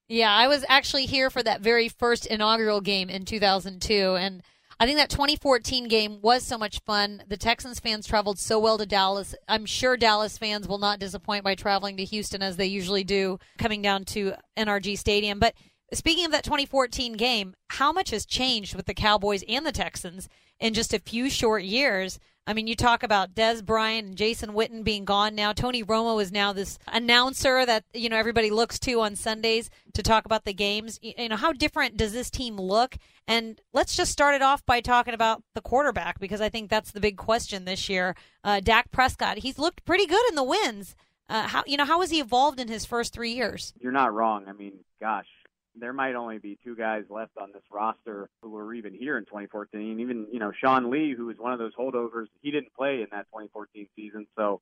Yeah, 0.07 0.33
I 0.33 0.47
was 0.47 0.65
actually 0.67 1.05
here 1.05 1.29
for 1.29 1.41
that 1.41 1.61
very 1.61 1.87
first 1.87 2.25
inaugural 2.25 2.81
game 2.81 3.09
in 3.09 3.23
2002, 3.23 4.15
and 4.15 4.43
I 4.79 4.85
think 4.85 4.97
that 4.97 5.09
2014 5.09 5.87
game 5.87 6.19
was 6.21 6.43
so 6.43 6.57
much 6.57 6.79
fun. 6.85 7.23
The 7.27 7.37
Texans 7.37 7.79
fans 7.79 8.07
traveled 8.07 8.39
so 8.39 8.59
well 8.59 8.77
to 8.77 8.85
Dallas. 8.85 9.35
I'm 9.47 9.65
sure 9.65 9.95
Dallas 9.95 10.37
fans 10.37 10.67
will 10.67 10.79
not 10.79 10.99
disappoint 10.99 11.43
by 11.43 11.55
traveling 11.55 11.97
to 11.97 12.05
Houston 12.05 12.41
as 12.41 12.57
they 12.57 12.65
usually 12.65 13.03
do, 13.03 13.37
coming 13.57 13.81
down 13.81 14.05
to 14.05 14.33
NRG 14.57 14.97
Stadium. 14.97 15.39
But 15.39 15.53
speaking 15.93 16.25
of 16.25 16.31
that 16.31 16.43
2014 16.43 17.13
game, 17.13 17.53
how 17.69 17.91
much 17.91 18.09
has 18.11 18.25
changed 18.25 18.75
with 18.75 18.85
the 18.85 18.93
Cowboys 18.93 19.43
and 19.47 19.65
the 19.65 19.71
Texans 19.71 20.27
in 20.59 20.73
just 20.73 20.93
a 20.93 20.99
few 20.99 21.29
short 21.29 21.63
years? 21.63 22.19
I 22.47 22.53
mean, 22.53 22.65
you 22.65 22.75
talk 22.75 23.03
about 23.03 23.35
Dez 23.35 23.63
Bryant 23.63 24.07
and 24.07 24.15
Jason 24.17 24.51
Witten 24.53 24.83
being 24.83 25.05
gone 25.05 25.35
now. 25.35 25.53
Tony 25.53 25.83
Romo 25.83 26.21
is 26.21 26.31
now 26.31 26.53
this 26.53 26.79
announcer 26.87 27.65
that 27.65 27.83
you 27.93 28.09
know 28.09 28.17
everybody 28.17 28.49
looks 28.49 28.79
to 28.79 29.01
on 29.01 29.15
Sundays 29.15 29.69
to 29.93 30.01
talk 30.01 30.25
about 30.25 30.45
the 30.45 30.53
games. 30.53 30.99
You 31.01 31.29
know, 31.29 31.35
how 31.35 31.53
different 31.53 31.97
does 31.97 32.13
this 32.13 32.31
team 32.31 32.57
look? 32.57 32.97
And 33.27 33.61
let's 33.73 33.95
just 33.95 34.11
start 34.11 34.33
it 34.33 34.41
off 34.41 34.65
by 34.65 34.81
talking 34.81 35.13
about 35.13 35.43
the 35.53 35.61
quarterback 35.61 36.19
because 36.19 36.41
I 36.41 36.49
think 36.49 36.69
that's 36.69 36.91
the 36.91 36.99
big 36.99 37.15
question 37.15 37.65
this 37.65 37.87
year. 37.87 38.15
Uh, 38.43 38.59
Dak 38.59 38.91
Prescott, 38.91 39.39
he's 39.39 39.59
looked 39.59 39.85
pretty 39.85 40.07
good 40.07 40.27
in 40.29 40.35
the 40.35 40.43
wins. 40.43 40.95
Uh, 41.29 41.47
how 41.47 41.63
you 41.67 41.77
know 41.77 41.85
how 41.85 42.01
has 42.01 42.09
he 42.09 42.19
evolved 42.19 42.59
in 42.59 42.67
his 42.67 42.85
first 42.85 43.13
three 43.13 43.33
years? 43.33 43.73
You're 43.79 43.91
not 43.91 44.13
wrong. 44.13 44.45
I 44.47 44.53
mean, 44.53 44.79
gosh, 44.99 45.27
there 45.75 45.93
might 45.93 46.15
only 46.15 46.37
be 46.37 46.57
two 46.63 46.75
guys 46.75 47.03
left 47.09 47.31
on 47.39 47.51
this 47.53 47.63
roster 47.71 48.29
who 48.41 48.49
were 48.49 48.73
even 48.73 48.93
here 48.93 49.17
in 49.17 49.25
2014. 49.25 49.99
Even 49.99 50.27
you 50.31 50.39
know 50.39 50.51
Sean 50.51 50.89
Lee, 50.89 51.13
who 51.15 51.27
was 51.27 51.37
one 51.37 51.53
of 51.53 51.59
those 51.59 51.73
holdovers, 51.75 52.27
he 52.41 52.51
didn't 52.51 52.73
play 52.73 53.01
in 53.01 53.07
that 53.11 53.27
2014 53.27 53.87
season. 53.95 54.27
So, 54.37 54.61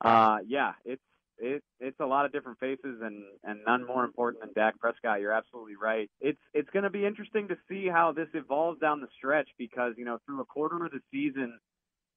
uh, 0.00 0.38
yeah, 0.46 0.72
it's 0.84 1.02
it 1.38 1.62
it's 1.80 2.00
a 2.00 2.06
lot 2.06 2.24
of 2.24 2.32
different 2.32 2.58
faces 2.58 3.00
and 3.02 3.22
and 3.44 3.60
none 3.66 3.86
more 3.86 4.04
important 4.04 4.42
than 4.42 4.52
Dak 4.54 4.78
Prescott. 4.78 5.20
You're 5.20 5.32
absolutely 5.32 5.76
right. 5.76 6.10
It's 6.20 6.40
it's 6.54 6.70
going 6.70 6.84
to 6.84 6.90
be 6.90 7.04
interesting 7.04 7.48
to 7.48 7.56
see 7.68 7.88
how 7.88 8.12
this 8.12 8.28
evolves 8.34 8.80
down 8.80 9.00
the 9.00 9.08
stretch 9.16 9.48
because 9.58 9.94
you 9.96 10.04
know 10.04 10.18
through 10.26 10.40
a 10.40 10.46
quarter 10.46 10.84
of 10.84 10.92
the 10.92 11.00
season. 11.10 11.58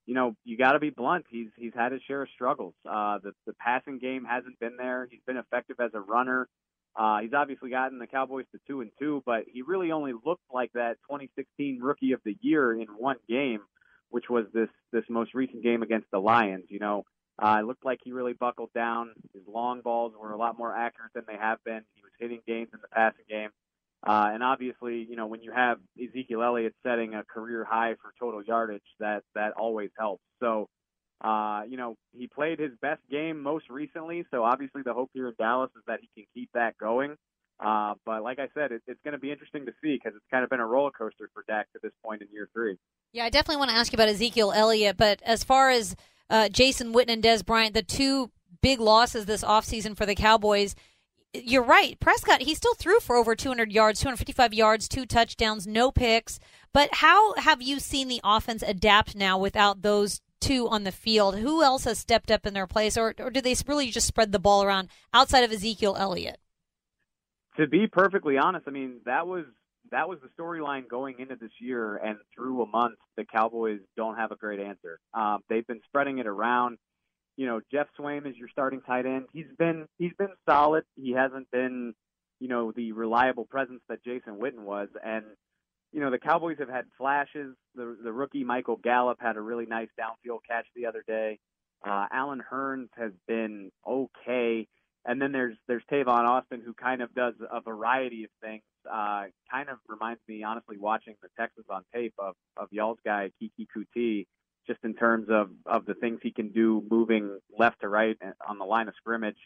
You 0.05 0.15
know, 0.15 0.35
you 0.43 0.57
got 0.57 0.71
to 0.71 0.79
be 0.79 0.89
blunt. 0.89 1.25
He's 1.29 1.49
he's 1.55 1.73
had 1.75 1.91
his 1.91 2.01
share 2.07 2.23
of 2.23 2.29
struggles. 2.33 2.73
Uh, 2.89 3.19
the 3.21 3.33
the 3.45 3.53
passing 3.53 3.99
game 3.99 4.25
hasn't 4.25 4.59
been 4.59 4.75
there. 4.77 5.07
He's 5.11 5.21
been 5.27 5.37
effective 5.37 5.79
as 5.79 5.91
a 5.93 5.99
runner 5.99 6.47
Uh, 6.99 7.19
he's 7.19 7.33
obviously 7.33 7.69
gotten 7.69 7.97
the 7.97 8.07
Cowboys 8.07 8.45
to 8.51 8.59
two 8.67 8.81
and 8.81 8.91
two, 8.99 9.23
but 9.25 9.45
he 9.47 9.61
really 9.61 9.93
only 9.93 10.11
looked 10.11 10.43
like 10.53 10.69
that 10.73 10.97
2016 11.09 11.79
Rookie 11.81 12.11
of 12.11 12.19
the 12.25 12.35
Year 12.41 12.73
in 12.73 12.87
one 12.97 13.15
game, 13.29 13.61
which 14.09 14.25
was 14.29 14.47
this 14.53 14.67
this 14.91 15.05
most 15.09 15.33
recent 15.33 15.63
game 15.63 15.81
against 15.81 16.11
the 16.11 16.19
Lions. 16.19 16.65
You 16.67 16.79
know, 16.79 17.05
uh, 17.41 17.59
it 17.61 17.65
looked 17.65 17.85
like 17.85 17.99
he 18.03 18.11
really 18.11 18.33
buckled 18.33 18.71
down. 18.75 19.11
His 19.33 19.43
long 19.47 19.79
balls 19.79 20.11
were 20.19 20.33
a 20.33 20.37
lot 20.37 20.57
more 20.57 20.75
accurate 20.75 21.13
than 21.15 21.23
they 21.25 21.37
have 21.39 21.63
been. 21.63 21.83
He 21.95 22.01
was 22.01 22.11
hitting 22.19 22.41
games 22.45 22.67
in 22.73 22.79
the 22.81 22.89
passing 22.89 23.25
game. 23.29 23.51
Uh, 24.05 24.31
and 24.33 24.43
obviously, 24.43 25.05
you 25.09 25.15
know, 25.15 25.27
when 25.27 25.41
you 25.41 25.53
have 25.53 25.77
Ezekiel 26.01 26.43
Elliott 26.43 26.73
setting 26.85 27.15
a 27.15 27.23
career 27.23 27.63
high 27.63 27.95
for 28.01 28.11
total 28.19 28.43
yardage, 28.43 28.81
that 28.99 29.23
that 29.35 29.53
always 29.53 29.89
helps. 29.97 30.23
So, 30.41 30.67
uh, 31.21 31.63
you 31.67 31.77
know, 31.77 31.97
he 32.17 32.27
played 32.27 32.59
his 32.59 32.71
best 32.81 33.01
game 33.11 33.41
most 33.41 33.69
recently. 33.69 34.25
So 34.31 34.43
obviously, 34.43 34.81
the 34.83 34.93
hope 34.93 35.11
here 35.13 35.27
in 35.27 35.33
Dallas 35.37 35.69
is 35.75 35.83
that 35.87 35.99
he 36.01 36.09
can 36.15 36.25
keep 36.33 36.49
that 36.53 36.77
going. 36.77 37.15
Uh, 37.59 37.95
but 38.05 38.23
like 38.23 38.39
I 38.39 38.47
said, 38.53 38.71
it, 38.71 38.81
it's 38.87 39.01
going 39.03 39.11
to 39.11 39.19
be 39.19 39.31
interesting 39.31 39.65
to 39.65 39.73
see 39.81 39.99
because 40.01 40.15
it's 40.15 40.25
kind 40.31 40.45
of 40.45 40.49
been 40.49 40.61
a 40.61 40.65
roller 40.65 40.91
coaster 40.91 41.29
for 41.33 41.43
Dak 41.47 41.71
to 41.73 41.79
this 41.83 41.91
point 42.03 42.21
in 42.21 42.29
year 42.31 42.47
three. 42.53 42.77
Yeah, 43.11 43.25
I 43.25 43.29
definitely 43.29 43.57
want 43.57 43.71
to 43.71 43.75
ask 43.75 43.91
you 43.91 43.97
about 43.97 44.07
Ezekiel 44.07 44.53
Elliott, 44.53 44.95
but 44.95 45.21
as 45.23 45.43
far 45.43 45.69
as 45.69 45.95
uh, 46.29 46.47
Jason 46.47 46.93
Witten 46.93 47.09
and 47.09 47.23
Dez 47.23 47.45
Bryant, 47.45 47.73
the 47.73 47.83
two 47.83 48.31
big 48.61 48.79
losses 48.79 49.25
this 49.25 49.43
offseason 49.43 49.97
for 49.97 50.05
the 50.05 50.15
Cowboys, 50.15 50.73
you're 51.33 51.63
right. 51.63 51.99
Prescott, 51.99 52.43
he 52.43 52.55
still 52.55 52.75
threw 52.75 52.99
for 52.99 53.15
over 53.15 53.35
200 53.35 53.71
yards, 53.71 53.99
255 53.99 54.53
yards, 54.53 54.87
two 54.87 55.05
touchdowns, 55.05 55.67
no 55.67 55.91
picks. 55.91 56.39
But 56.73 56.89
how 56.93 57.35
have 57.35 57.61
you 57.61 57.79
seen 57.79 58.07
the 58.07 58.21
offense 58.23 58.63
adapt 58.65 59.15
now 59.15 59.37
without 59.37 59.81
those 59.81 60.21
two 60.39 60.67
on 60.67 60.83
the 60.83 60.91
field? 60.91 61.37
Who 61.37 61.63
else 61.63 61.83
has 61.83 61.99
stepped 61.99 62.31
up 62.31 62.45
in 62.45 62.53
their 62.53 62.67
place, 62.67 62.97
or, 62.97 63.13
or 63.19 63.29
do 63.29 63.41
they 63.41 63.55
really 63.67 63.91
just 63.91 64.07
spread 64.07 64.31
the 64.31 64.39
ball 64.39 64.63
around 64.63 64.89
outside 65.13 65.43
of 65.43 65.51
Ezekiel 65.51 65.95
Elliott? 65.97 66.39
To 67.57 67.67
be 67.67 67.87
perfectly 67.87 68.37
honest, 68.37 68.67
I 68.67 68.71
mean 68.71 69.01
that 69.05 69.27
was 69.27 69.45
that 69.91 70.07
was 70.07 70.19
the 70.21 70.29
storyline 70.41 70.87
going 70.87 71.19
into 71.19 71.35
this 71.35 71.51
year, 71.59 71.97
and 71.97 72.17
through 72.35 72.61
a 72.61 72.67
month, 72.67 72.95
the 73.17 73.25
Cowboys 73.25 73.79
don't 73.97 74.17
have 74.17 74.31
a 74.31 74.35
great 74.35 74.59
answer. 74.59 74.99
Um, 75.13 75.39
they've 75.49 75.65
been 75.65 75.81
spreading 75.87 76.19
it 76.19 76.27
around 76.27 76.77
you 77.39 77.45
know, 77.45 77.61
Geoff 77.71 77.87
Swaim 77.97 78.29
is 78.29 78.35
your 78.35 78.49
starting 78.49 78.81
tight 78.81 79.05
end. 79.05 79.27
He's 79.31 79.45
been 79.57 79.87
he's 79.97 80.11
been 80.19 80.33
solid. 80.47 80.83
He 80.97 81.13
hasn't 81.13 81.49
been, 81.51 81.93
you 82.41 82.49
know, 82.49 82.73
the 82.75 82.91
reliable 82.91 83.45
presence 83.45 83.79
that 83.87 84.03
Jason 84.03 84.41
Witten 84.41 84.65
was. 84.65 84.89
And 85.01 85.23
you 85.91 85.99
know, 85.99 86.11
the 86.11 86.19
Cowboys 86.19 86.57
have 86.59 86.69
had 86.69 86.85
flashes. 86.97 87.55
The 87.75 87.97
the 88.03 88.11
rookie 88.11 88.43
Michael 88.43 88.77
Gallup 88.77 89.17
had 89.19 89.37
a 89.37 89.41
really 89.41 89.65
nice 89.65 89.89
downfield 89.99 90.39
catch 90.47 90.67
the 90.75 90.85
other 90.85 91.03
day. 91.07 91.39
Uh, 91.85 92.05
Allen 92.11 92.41
Hurns 92.51 92.89
has 92.97 93.11
been 93.27 93.71
okay. 93.87 94.67
And 95.05 95.21
then 95.21 95.31
there's 95.31 95.55
there's 95.67 95.83
Tavon 95.91 96.25
Austin 96.25 96.61
who 96.63 96.73
kind 96.73 97.01
of 97.01 97.13
does 97.15 97.33
a 97.51 97.61
variety 97.61 98.25
of 98.25 98.29
things. 98.41 98.63
Uh, 98.89 99.25
kind 99.51 99.69
of 99.69 99.77
reminds 99.87 100.21
me, 100.27 100.43
honestly, 100.43 100.77
watching 100.77 101.15
the 101.21 101.29
Texans 101.39 101.65
on 101.69 101.83
tape 101.93 102.13
of 102.19 102.35
of 102.57 102.67
y'all's 102.71 102.99
guy 103.05 103.31
Keke 103.41 103.67
Coutee 103.75 104.25
just 104.67 104.79
in 104.83 104.93
terms 104.93 105.27
of, 105.29 105.49
of 105.65 105.85
the 105.85 105.95
things 105.95 106.19
he 106.21 106.31
can 106.31 106.49
do 106.49 106.83
moving 106.91 107.39
left 107.57 107.81
to 107.81 107.89
right 107.89 108.17
on 108.47 108.59
the 108.59 108.65
line 108.65 108.87
of 108.87 108.93
scrimmage, 108.97 109.37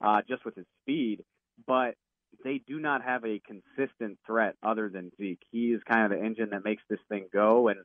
uh, 0.00 0.22
just 0.28 0.44
with 0.44 0.54
his 0.54 0.66
speed. 0.82 1.24
But 1.66 1.94
they 2.44 2.58
do 2.66 2.78
not 2.78 3.02
have 3.02 3.24
a 3.24 3.40
consistent 3.40 4.18
threat 4.26 4.56
other 4.62 4.88
than 4.88 5.10
Zeke. 5.16 5.42
He 5.50 5.72
is 5.72 5.82
kind 5.88 6.04
of 6.04 6.18
the 6.18 6.24
engine 6.24 6.50
that 6.50 6.64
makes 6.64 6.82
this 6.88 7.00
thing 7.08 7.26
go. 7.32 7.68
And 7.68 7.80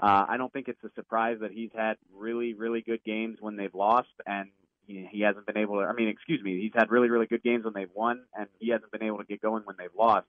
uh, 0.00 0.26
I 0.28 0.36
don't 0.36 0.52
think 0.52 0.68
it's 0.68 0.82
a 0.84 0.90
surprise 0.94 1.38
that 1.40 1.52
he's 1.52 1.70
had 1.74 1.96
really, 2.14 2.54
really 2.54 2.80
good 2.80 3.04
games 3.04 3.38
when 3.40 3.56
they've 3.56 3.74
lost, 3.74 4.08
and 4.26 4.48
he, 4.86 5.08
he 5.10 5.20
hasn't 5.20 5.46
been 5.46 5.58
able 5.58 5.76
to. 5.76 5.82
I 5.82 5.92
mean, 5.92 6.08
excuse 6.08 6.42
me, 6.42 6.60
he's 6.60 6.72
had 6.74 6.90
really, 6.90 7.08
really 7.08 7.26
good 7.26 7.42
games 7.42 7.64
when 7.64 7.74
they've 7.74 7.94
won, 7.94 8.22
and 8.36 8.48
he 8.58 8.70
hasn't 8.70 8.90
been 8.90 9.02
able 9.02 9.18
to 9.18 9.24
get 9.24 9.40
going 9.40 9.62
when 9.64 9.76
they've 9.78 9.94
lost. 9.96 10.26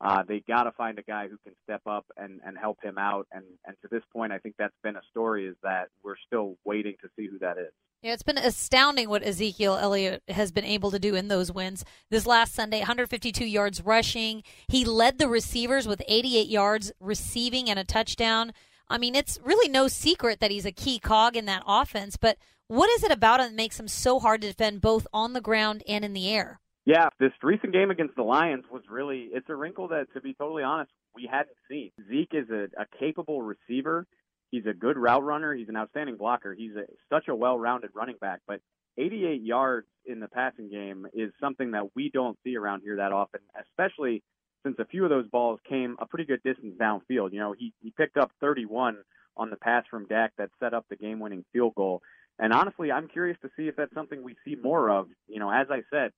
Uh, 0.00 0.22
they 0.26 0.42
got 0.48 0.62
to 0.62 0.72
find 0.72 0.98
a 0.98 1.02
guy 1.02 1.28
who 1.28 1.36
can 1.44 1.54
step 1.62 1.82
up 1.86 2.06
and, 2.16 2.40
and 2.44 2.56
help 2.56 2.78
him 2.82 2.96
out. 2.96 3.26
And, 3.32 3.44
and 3.66 3.76
to 3.82 3.88
this 3.90 4.02
point, 4.12 4.32
I 4.32 4.38
think 4.38 4.54
that's 4.58 4.74
been 4.82 4.96
a 4.96 5.02
story 5.10 5.46
is 5.46 5.56
that 5.62 5.88
we're 6.02 6.16
still 6.26 6.56
waiting 6.64 6.94
to 7.02 7.08
see 7.16 7.28
who 7.30 7.38
that 7.40 7.58
is. 7.58 7.72
Yeah, 8.02 8.14
it's 8.14 8.22
been 8.22 8.38
astounding 8.38 9.10
what 9.10 9.26
Ezekiel 9.26 9.76
Elliott 9.76 10.22
has 10.28 10.52
been 10.52 10.64
able 10.64 10.90
to 10.90 10.98
do 10.98 11.14
in 11.14 11.28
those 11.28 11.52
wins. 11.52 11.84
This 12.10 12.24
last 12.24 12.54
Sunday, 12.54 12.78
152 12.78 13.44
yards 13.44 13.82
rushing. 13.82 14.42
He 14.68 14.86
led 14.86 15.18
the 15.18 15.28
receivers 15.28 15.86
with 15.86 16.02
88 16.08 16.48
yards 16.48 16.92
receiving 16.98 17.68
and 17.68 17.78
a 17.78 17.84
touchdown. 17.84 18.54
I 18.88 18.96
mean, 18.96 19.14
it's 19.14 19.38
really 19.44 19.68
no 19.68 19.86
secret 19.86 20.40
that 20.40 20.50
he's 20.50 20.64
a 20.64 20.72
key 20.72 20.98
cog 20.98 21.36
in 21.36 21.44
that 21.44 21.62
offense, 21.66 22.16
but 22.16 22.38
what 22.68 22.88
is 22.90 23.04
it 23.04 23.12
about 23.12 23.40
him 23.40 23.48
that 23.48 23.54
makes 23.54 23.78
him 23.78 23.88
so 23.88 24.18
hard 24.18 24.40
to 24.40 24.48
defend 24.48 24.80
both 24.80 25.06
on 25.12 25.34
the 25.34 25.40
ground 25.40 25.82
and 25.86 26.04
in 26.04 26.14
the 26.14 26.30
air? 26.30 26.60
Yeah, 26.86 27.08
this 27.18 27.32
recent 27.42 27.72
game 27.72 27.90
against 27.90 28.16
the 28.16 28.22
Lions 28.22 28.64
was 28.70 28.82
really 28.90 29.28
it's 29.32 29.48
a 29.48 29.54
wrinkle 29.54 29.88
that 29.88 30.06
to 30.14 30.20
be 30.20 30.34
totally 30.34 30.62
honest, 30.62 30.90
we 31.14 31.28
hadn't 31.30 31.56
seen. 31.68 31.90
Zeke 32.08 32.32
is 32.32 32.48
a, 32.50 32.68
a 32.80 32.86
capable 32.98 33.42
receiver. 33.42 34.06
He's 34.50 34.66
a 34.66 34.72
good 34.72 34.96
route 34.96 35.22
runner. 35.22 35.54
He's 35.54 35.68
an 35.68 35.76
outstanding 35.76 36.16
blocker. 36.16 36.54
He's 36.54 36.74
a, 36.74 36.84
such 37.08 37.28
a 37.28 37.34
well-rounded 37.34 37.90
running 37.94 38.16
back, 38.20 38.40
but 38.48 38.60
88 38.98 39.42
yards 39.42 39.86
in 40.04 40.20
the 40.20 40.28
passing 40.28 40.68
game 40.68 41.06
is 41.12 41.30
something 41.40 41.72
that 41.72 41.94
we 41.94 42.10
don't 42.10 42.36
see 42.42 42.56
around 42.56 42.82
here 42.82 42.96
that 42.96 43.12
often, 43.12 43.40
especially 43.60 44.22
since 44.64 44.76
a 44.78 44.84
few 44.84 45.04
of 45.04 45.10
those 45.10 45.28
balls 45.28 45.60
came 45.68 45.96
a 46.00 46.06
pretty 46.06 46.24
good 46.24 46.42
distance 46.42 46.74
downfield. 46.80 47.32
You 47.32 47.38
know, 47.38 47.54
he, 47.56 47.72
he 47.80 47.92
picked 47.96 48.16
up 48.16 48.32
31 48.40 48.96
on 49.36 49.50
the 49.50 49.56
pass 49.56 49.84
from 49.88 50.06
Dak 50.06 50.32
that 50.38 50.50
set 50.58 50.74
up 50.74 50.86
the 50.90 50.96
game 50.96 51.20
winning 51.20 51.44
field 51.52 51.74
goal. 51.76 52.02
And 52.38 52.52
honestly, 52.52 52.90
I'm 52.90 53.08
curious 53.08 53.38
to 53.42 53.50
see 53.56 53.68
if 53.68 53.76
that's 53.76 53.94
something 53.94 54.22
we 54.22 54.34
see 54.44 54.56
more 54.56 54.90
of. 54.90 55.06
You 55.28 55.38
know, 55.38 55.50
as 55.50 55.68
I 55.70 55.82
said, 55.90 56.10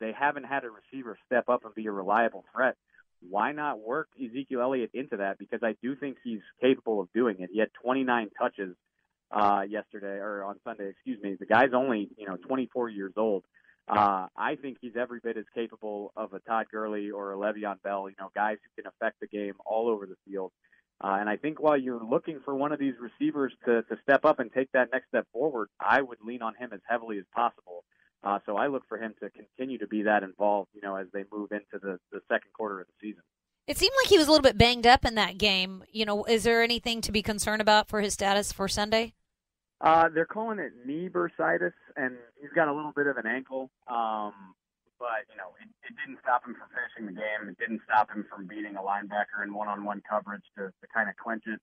they 0.00 0.12
haven't 0.12 0.44
had 0.44 0.64
a 0.64 0.68
receiver 0.70 1.18
step 1.26 1.48
up 1.48 1.64
and 1.64 1.74
be 1.74 1.86
a 1.86 1.92
reliable 1.92 2.44
threat. 2.54 2.76
Why 3.28 3.52
not 3.52 3.80
work 3.80 4.08
Ezekiel 4.22 4.60
Elliott 4.60 4.90
into 4.92 5.16
that? 5.18 5.38
Because 5.38 5.60
I 5.62 5.74
do 5.82 5.96
think 5.96 6.18
he's 6.22 6.42
capable 6.60 7.00
of 7.00 7.08
doing 7.12 7.36
it. 7.40 7.50
He 7.52 7.58
had 7.58 7.70
29 7.82 8.30
touches 8.38 8.76
uh, 9.30 9.62
yesterday 9.68 10.18
or 10.18 10.44
on 10.44 10.56
Sunday, 10.64 10.88
excuse 10.90 11.20
me. 11.22 11.36
The 11.38 11.46
guy's 11.46 11.72
only 11.74 12.10
you 12.16 12.26
know 12.26 12.36
24 12.36 12.90
years 12.90 13.12
old. 13.16 13.44
Uh, 13.88 14.26
I 14.36 14.56
think 14.56 14.78
he's 14.80 14.96
every 14.98 15.20
bit 15.22 15.36
as 15.36 15.44
capable 15.54 16.12
of 16.16 16.32
a 16.32 16.40
Todd 16.40 16.66
Gurley 16.72 17.10
or 17.10 17.32
a 17.32 17.36
Le'Veon 17.36 17.80
Bell. 17.82 18.08
You 18.08 18.16
know, 18.18 18.30
guys 18.34 18.58
who 18.62 18.82
can 18.82 18.90
affect 18.90 19.20
the 19.20 19.28
game 19.28 19.54
all 19.64 19.88
over 19.88 20.06
the 20.06 20.16
field. 20.26 20.52
Uh, 21.00 21.18
and 21.20 21.28
I 21.28 21.36
think 21.36 21.60
while 21.60 21.76
you're 21.76 22.02
looking 22.02 22.40
for 22.44 22.54
one 22.54 22.72
of 22.72 22.78
these 22.78 22.94
receivers 22.98 23.52
to, 23.66 23.82
to 23.82 23.96
step 24.02 24.24
up 24.24 24.40
and 24.40 24.50
take 24.52 24.72
that 24.72 24.88
next 24.92 25.08
step 25.08 25.26
forward, 25.32 25.68
I 25.78 26.00
would 26.00 26.18
lean 26.24 26.40
on 26.42 26.54
him 26.54 26.70
as 26.72 26.80
heavily 26.88 27.18
as 27.18 27.24
possible. 27.34 27.84
Uh, 28.26 28.40
so 28.44 28.56
I 28.56 28.66
look 28.66 28.82
for 28.88 28.98
him 28.98 29.14
to 29.22 29.30
continue 29.30 29.78
to 29.78 29.86
be 29.86 30.02
that 30.02 30.24
involved, 30.24 30.70
you 30.74 30.80
know, 30.82 30.96
as 30.96 31.06
they 31.12 31.22
move 31.30 31.52
into 31.52 31.78
the, 31.80 32.00
the 32.10 32.20
second 32.26 32.50
quarter 32.52 32.80
of 32.80 32.88
the 32.88 33.08
season. 33.08 33.22
It 33.68 33.78
seemed 33.78 33.92
like 34.02 34.10
he 34.10 34.18
was 34.18 34.26
a 34.26 34.30
little 34.30 34.42
bit 34.42 34.58
banged 34.58 34.86
up 34.86 35.04
in 35.04 35.14
that 35.14 35.38
game. 35.38 35.84
You 35.92 36.06
know, 36.06 36.24
is 36.24 36.42
there 36.42 36.60
anything 36.60 37.00
to 37.02 37.12
be 37.12 37.22
concerned 37.22 37.62
about 37.62 37.88
for 37.88 38.00
his 38.00 38.14
status 38.14 38.50
for 38.50 38.66
Sunday? 38.66 39.14
Uh, 39.80 40.08
they're 40.12 40.26
calling 40.26 40.58
it 40.58 40.72
knee 40.84 41.08
bursitis, 41.08 41.74
and 41.96 42.16
he's 42.40 42.50
got 42.52 42.66
a 42.66 42.74
little 42.74 42.92
bit 42.96 43.06
of 43.06 43.16
an 43.16 43.26
ankle. 43.26 43.70
Um, 43.86 44.34
but 44.98 45.22
you 45.30 45.36
know, 45.38 45.54
it, 45.62 45.68
it 45.86 45.94
didn't 45.94 46.18
stop 46.20 46.42
him 46.44 46.56
from 46.58 46.66
finishing 46.74 47.06
the 47.06 47.20
game. 47.20 47.48
It 47.48 47.58
didn't 47.58 47.82
stop 47.84 48.10
him 48.10 48.26
from 48.28 48.48
beating 48.48 48.74
a 48.74 48.82
linebacker 48.82 49.44
in 49.44 49.54
one-on-one 49.54 50.02
coverage 50.08 50.44
to, 50.58 50.66
to 50.66 50.86
kind 50.92 51.08
of 51.08 51.14
clinch 51.16 51.44
it. 51.46 51.60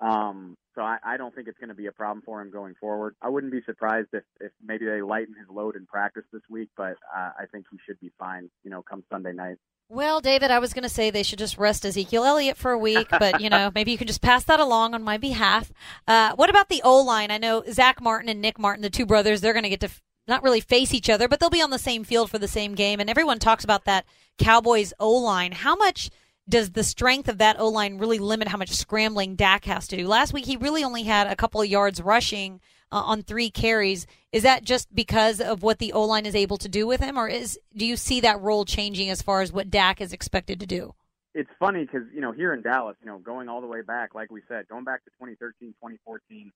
Um, 0.00 0.56
so 0.74 0.82
I, 0.82 0.98
I 1.04 1.16
don't 1.16 1.34
think 1.34 1.48
it's 1.48 1.58
going 1.58 1.70
to 1.70 1.74
be 1.74 1.86
a 1.86 1.92
problem 1.92 2.22
for 2.24 2.40
him 2.40 2.50
going 2.50 2.74
forward. 2.80 3.16
I 3.20 3.28
wouldn't 3.28 3.52
be 3.52 3.62
surprised 3.66 4.08
if, 4.12 4.22
if 4.40 4.52
maybe 4.64 4.84
they 4.86 5.02
lighten 5.02 5.34
his 5.38 5.48
load 5.48 5.74
in 5.74 5.86
practice 5.86 6.22
this 6.32 6.42
week, 6.48 6.68
but 6.76 6.94
uh, 7.14 7.30
I 7.38 7.46
think 7.50 7.66
he 7.70 7.78
should 7.84 7.98
be 8.00 8.12
fine, 8.18 8.48
you 8.62 8.70
know, 8.70 8.82
come 8.82 9.02
Sunday 9.10 9.32
night. 9.32 9.56
Well, 9.90 10.20
David, 10.20 10.50
I 10.50 10.58
was 10.58 10.74
going 10.74 10.82
to 10.82 10.88
say 10.88 11.10
they 11.10 11.22
should 11.22 11.38
just 11.38 11.56
rest 11.56 11.84
Ezekiel 11.84 12.22
Elliott 12.22 12.58
for 12.58 12.72
a 12.72 12.78
week, 12.78 13.08
but 13.10 13.40
you 13.40 13.48
know, 13.48 13.72
maybe 13.74 13.90
you 13.90 13.98
can 13.98 14.06
just 14.06 14.20
pass 14.20 14.44
that 14.44 14.60
along 14.60 14.94
on 14.94 15.02
my 15.02 15.16
behalf. 15.16 15.72
Uh, 16.06 16.34
what 16.36 16.50
about 16.50 16.68
the 16.68 16.82
O 16.84 17.02
line? 17.02 17.30
I 17.30 17.38
know 17.38 17.64
Zack 17.72 18.00
Martin 18.00 18.28
and 18.28 18.40
Nick 18.42 18.58
Martin, 18.58 18.82
the 18.82 18.90
two 18.90 19.06
brothers, 19.06 19.40
they're 19.40 19.54
going 19.54 19.62
to 19.62 19.70
get 19.70 19.80
to 19.80 19.86
f- 19.86 20.02
not 20.28 20.42
really 20.42 20.60
face 20.60 20.92
each 20.92 21.08
other, 21.08 21.26
but 21.26 21.40
they'll 21.40 21.48
be 21.48 21.62
on 21.62 21.70
the 21.70 21.78
same 21.78 22.04
field 22.04 22.30
for 22.30 22.38
the 22.38 22.46
same 22.46 22.74
game, 22.74 23.00
and 23.00 23.08
everyone 23.08 23.38
talks 23.38 23.64
about 23.64 23.86
that 23.86 24.04
Cowboys 24.38 24.92
O 25.00 25.10
line. 25.10 25.52
How 25.52 25.74
much? 25.74 26.10
Does 26.48 26.70
the 26.70 26.84
strength 26.84 27.28
of 27.28 27.38
that 27.38 27.60
O 27.60 27.68
line 27.68 27.98
really 27.98 28.18
limit 28.18 28.48
how 28.48 28.56
much 28.56 28.70
scrambling 28.70 29.36
Dak 29.36 29.64
has 29.66 29.86
to 29.88 29.96
do? 29.96 30.06
Last 30.06 30.32
week, 30.32 30.46
he 30.46 30.56
really 30.56 30.84
only 30.84 31.02
had 31.02 31.26
a 31.26 31.36
couple 31.36 31.60
of 31.60 31.68
yards 31.68 32.00
rushing 32.00 32.60
uh, 32.90 32.96
on 32.96 33.22
three 33.22 33.50
carries. 33.50 34.06
Is 34.32 34.42
that 34.42 34.64
just 34.64 34.94
because 34.94 35.40
of 35.40 35.62
what 35.62 35.78
the 35.78 35.92
O 35.92 36.04
line 36.04 36.26
is 36.26 36.34
able 36.34 36.58
to 36.58 36.68
do 36.68 36.86
with 36.86 37.00
him, 37.00 37.18
or 37.18 37.28
is 37.28 37.58
do 37.76 37.84
you 37.84 37.96
see 37.96 38.20
that 38.20 38.40
role 38.40 38.64
changing 38.64 39.10
as 39.10 39.22
far 39.22 39.42
as 39.42 39.52
what 39.52 39.70
Dak 39.70 40.00
is 40.00 40.12
expected 40.12 40.60
to 40.60 40.66
do? 40.66 40.94
It's 41.34 41.50
funny 41.58 41.84
because 41.84 42.08
you 42.14 42.20
know 42.20 42.32
here 42.32 42.54
in 42.54 42.62
Dallas, 42.62 42.96
you 43.00 43.06
know, 43.06 43.18
going 43.18 43.48
all 43.48 43.60
the 43.60 43.66
way 43.66 43.82
back, 43.82 44.14
like 44.14 44.30
we 44.30 44.40
said, 44.48 44.66
going 44.68 44.84
back 44.84 45.04
to 45.04 45.10
2013, 45.10 45.70
2014, 45.74 46.50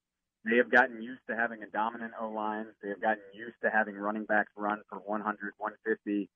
they 0.45 0.57
have 0.57 0.71
gotten 0.71 1.03
used 1.03 1.21
to 1.29 1.37
having 1.37 1.63
a 1.63 1.67
dominant 1.67 2.13
O 2.21 2.29
line. 2.31 2.67
They 2.83 2.89
have 2.89 3.01
gotten 3.01 3.23
used 3.35 3.57
to 3.63 3.71
having 3.71 3.95
running 3.95 4.25
backs 4.25 4.51
run 4.57 4.81
for 4.89 4.99
100, 4.99 5.53
150 5.59 6.29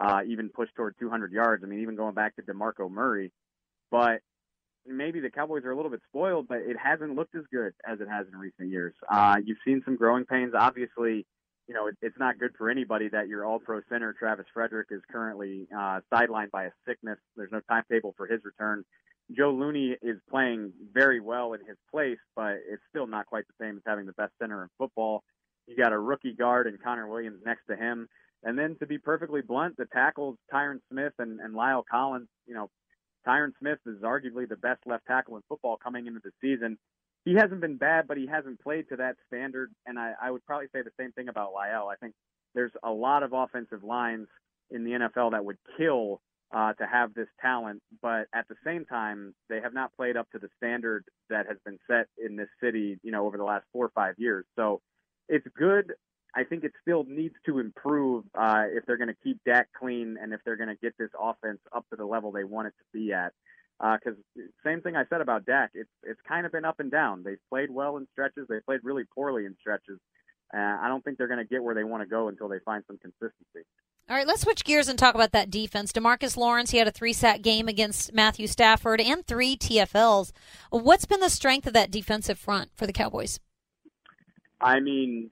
uh, 0.00 0.20
even 0.26 0.48
push 0.48 0.68
toward 0.76 0.94
200 0.98 1.32
yards. 1.32 1.62
I 1.64 1.66
mean, 1.66 1.80
even 1.80 1.96
going 1.96 2.14
back 2.14 2.36
to 2.36 2.42
DeMarco 2.42 2.90
Murray. 2.90 3.32
But 3.90 4.20
maybe 4.86 5.20
the 5.20 5.30
Cowboys 5.30 5.64
are 5.64 5.70
a 5.70 5.76
little 5.76 5.90
bit 5.90 6.00
spoiled, 6.08 6.48
but 6.48 6.58
it 6.58 6.76
hasn't 6.82 7.14
looked 7.14 7.34
as 7.34 7.44
good 7.52 7.72
as 7.86 8.00
it 8.00 8.08
has 8.08 8.26
in 8.30 8.38
recent 8.38 8.70
years. 8.70 8.94
Uh, 9.10 9.36
you've 9.44 9.58
seen 9.64 9.82
some 9.84 9.96
growing 9.96 10.24
pains. 10.24 10.52
Obviously, 10.58 11.26
you 11.66 11.74
know, 11.74 11.86
it, 11.86 11.96
it's 12.02 12.18
not 12.18 12.38
good 12.38 12.50
for 12.58 12.70
anybody 12.70 13.08
that 13.08 13.28
your 13.28 13.46
All-Pro 13.46 13.80
center 13.88 14.12
Travis 14.12 14.46
Frederick 14.52 14.88
is 14.90 15.00
currently 15.10 15.66
uh, 15.74 16.00
sidelined 16.12 16.50
by 16.50 16.64
a 16.64 16.70
sickness. 16.86 17.18
There's 17.36 17.52
no 17.52 17.60
timetable 17.68 18.14
for 18.16 18.26
his 18.26 18.40
return. 18.44 18.84
Joe 19.34 19.52
Looney 19.52 19.96
is 20.02 20.18
playing 20.28 20.72
very 20.92 21.20
well 21.20 21.54
in 21.54 21.60
his 21.60 21.78
place, 21.90 22.18
but 22.36 22.56
it's 22.68 22.82
still 22.90 23.06
not 23.06 23.26
quite 23.26 23.44
the 23.46 23.64
same 23.64 23.76
as 23.76 23.82
having 23.86 24.04
the 24.04 24.12
best 24.12 24.32
center 24.40 24.62
in 24.62 24.68
football. 24.76 25.22
You 25.66 25.76
got 25.76 25.92
a 25.92 25.98
rookie 25.98 26.34
guard 26.34 26.66
and 26.66 26.82
Connor 26.82 27.08
Williams 27.08 27.40
next 27.44 27.62
to 27.70 27.76
him. 27.76 28.08
And 28.44 28.58
then 28.58 28.76
to 28.80 28.86
be 28.86 28.98
perfectly 28.98 29.40
blunt, 29.40 29.76
the 29.76 29.86
tackles 29.86 30.36
Tyron 30.52 30.80
Smith 30.90 31.14
and, 31.18 31.40
and 31.40 31.54
La'el 31.54 31.82
Collins, 31.90 32.28
you 32.46 32.54
know, 32.54 32.70
Tyron 33.26 33.52
Smith 33.58 33.78
is 33.86 34.02
arguably 34.02 34.48
the 34.48 34.56
best 34.56 34.80
left 34.86 35.06
tackle 35.06 35.36
in 35.36 35.42
football 35.48 35.78
coming 35.82 36.06
into 36.06 36.20
the 36.22 36.30
season. 36.40 36.76
He 37.24 37.34
hasn't 37.34 37.62
been 37.62 37.78
bad, 37.78 38.06
but 38.06 38.18
he 38.18 38.26
hasn't 38.26 38.60
played 38.60 38.88
to 38.90 38.96
that 38.96 39.16
standard. 39.26 39.72
And 39.86 39.98
I, 39.98 40.12
I 40.20 40.30
would 40.30 40.44
probably 40.44 40.66
say 40.74 40.82
the 40.82 40.90
same 41.00 41.12
thing 41.12 41.28
about 41.28 41.54
Lyle. 41.54 41.88
I 41.90 41.96
think 41.96 42.12
there's 42.54 42.72
a 42.82 42.90
lot 42.90 43.22
of 43.22 43.32
offensive 43.32 43.82
lines 43.82 44.28
in 44.70 44.84
the 44.84 44.90
NFL 44.90 45.32
that 45.32 45.44
would 45.44 45.56
kill 45.78 46.20
uh, 46.54 46.72
to 46.74 46.86
have 46.86 47.14
this 47.14 47.26
talent, 47.40 47.82
but 48.00 48.26
at 48.32 48.46
the 48.48 48.54
same 48.64 48.84
time, 48.84 49.34
they 49.48 49.60
have 49.60 49.74
not 49.74 49.90
played 49.96 50.16
up 50.16 50.30
to 50.30 50.38
the 50.38 50.48
standard 50.56 51.04
that 51.28 51.46
has 51.48 51.56
been 51.64 51.78
set 51.90 52.06
in 52.22 52.36
this 52.36 52.48
city, 52.62 52.98
you 53.02 53.10
know, 53.10 53.26
over 53.26 53.36
the 53.36 53.44
last 53.44 53.64
four 53.72 53.86
or 53.86 53.92
five 53.94 54.14
years. 54.18 54.44
So 54.54 54.80
it's 55.28 55.46
good. 55.58 55.94
I 56.36 56.44
think 56.44 56.64
it 56.64 56.72
still 56.82 57.04
needs 57.08 57.34
to 57.46 57.58
improve 57.60 58.24
uh, 58.34 58.64
if 58.72 58.84
they're 58.86 58.96
going 58.96 59.08
to 59.08 59.16
keep 59.22 59.38
Dak 59.44 59.68
clean 59.78 60.16
and 60.20 60.32
if 60.32 60.40
they're 60.44 60.56
going 60.56 60.68
to 60.68 60.76
get 60.76 60.94
this 60.98 61.10
offense 61.20 61.60
up 61.74 61.88
to 61.90 61.96
the 61.96 62.04
level 62.04 62.32
they 62.32 62.44
want 62.44 62.68
it 62.68 62.74
to 62.78 62.98
be 62.98 63.12
at. 63.12 63.32
Because 63.78 64.18
uh, 64.38 64.42
same 64.64 64.80
thing 64.80 64.96
I 64.96 65.04
said 65.10 65.20
about 65.20 65.46
Dak, 65.46 65.70
it's 65.74 65.90
it's 66.02 66.20
kind 66.26 66.46
of 66.46 66.52
been 66.52 66.64
up 66.64 66.80
and 66.80 66.90
down. 66.90 67.22
They've 67.24 67.38
played 67.48 67.70
well 67.70 67.96
in 67.96 68.06
stretches, 68.12 68.46
they 68.48 68.60
played 68.60 68.80
really 68.82 69.04
poorly 69.14 69.46
in 69.46 69.56
stretches. 69.60 69.98
Uh, 70.52 70.58
I 70.58 70.88
don't 70.88 71.04
think 71.04 71.18
they're 71.18 71.28
going 71.28 71.38
to 71.38 71.44
get 71.44 71.62
where 71.62 71.74
they 71.74 71.84
want 71.84 72.02
to 72.02 72.08
go 72.08 72.28
until 72.28 72.48
they 72.48 72.58
find 72.64 72.84
some 72.86 72.98
consistency. 72.98 73.66
All 74.08 74.16
right, 74.16 74.26
let's 74.26 74.42
switch 74.42 74.64
gears 74.64 74.88
and 74.88 74.98
talk 74.98 75.14
about 75.14 75.32
that 75.32 75.50
defense. 75.50 75.90
Demarcus 75.90 76.36
Lawrence, 76.36 76.70
he 76.70 76.78
had 76.78 76.86
a 76.86 76.92
three 76.92 77.14
sack 77.14 77.40
game 77.40 77.68
against 77.68 78.12
Matthew 78.12 78.46
Stafford 78.46 79.00
and 79.00 79.26
three 79.26 79.56
TFLs. 79.56 80.30
What's 80.70 81.06
been 81.06 81.20
the 81.20 81.30
strength 81.30 81.66
of 81.66 81.72
that 81.72 81.90
defensive 81.90 82.38
front 82.38 82.70
for 82.76 82.86
the 82.86 82.92
Cowboys? 82.92 83.40
I 84.60 84.80
mean, 84.80 85.30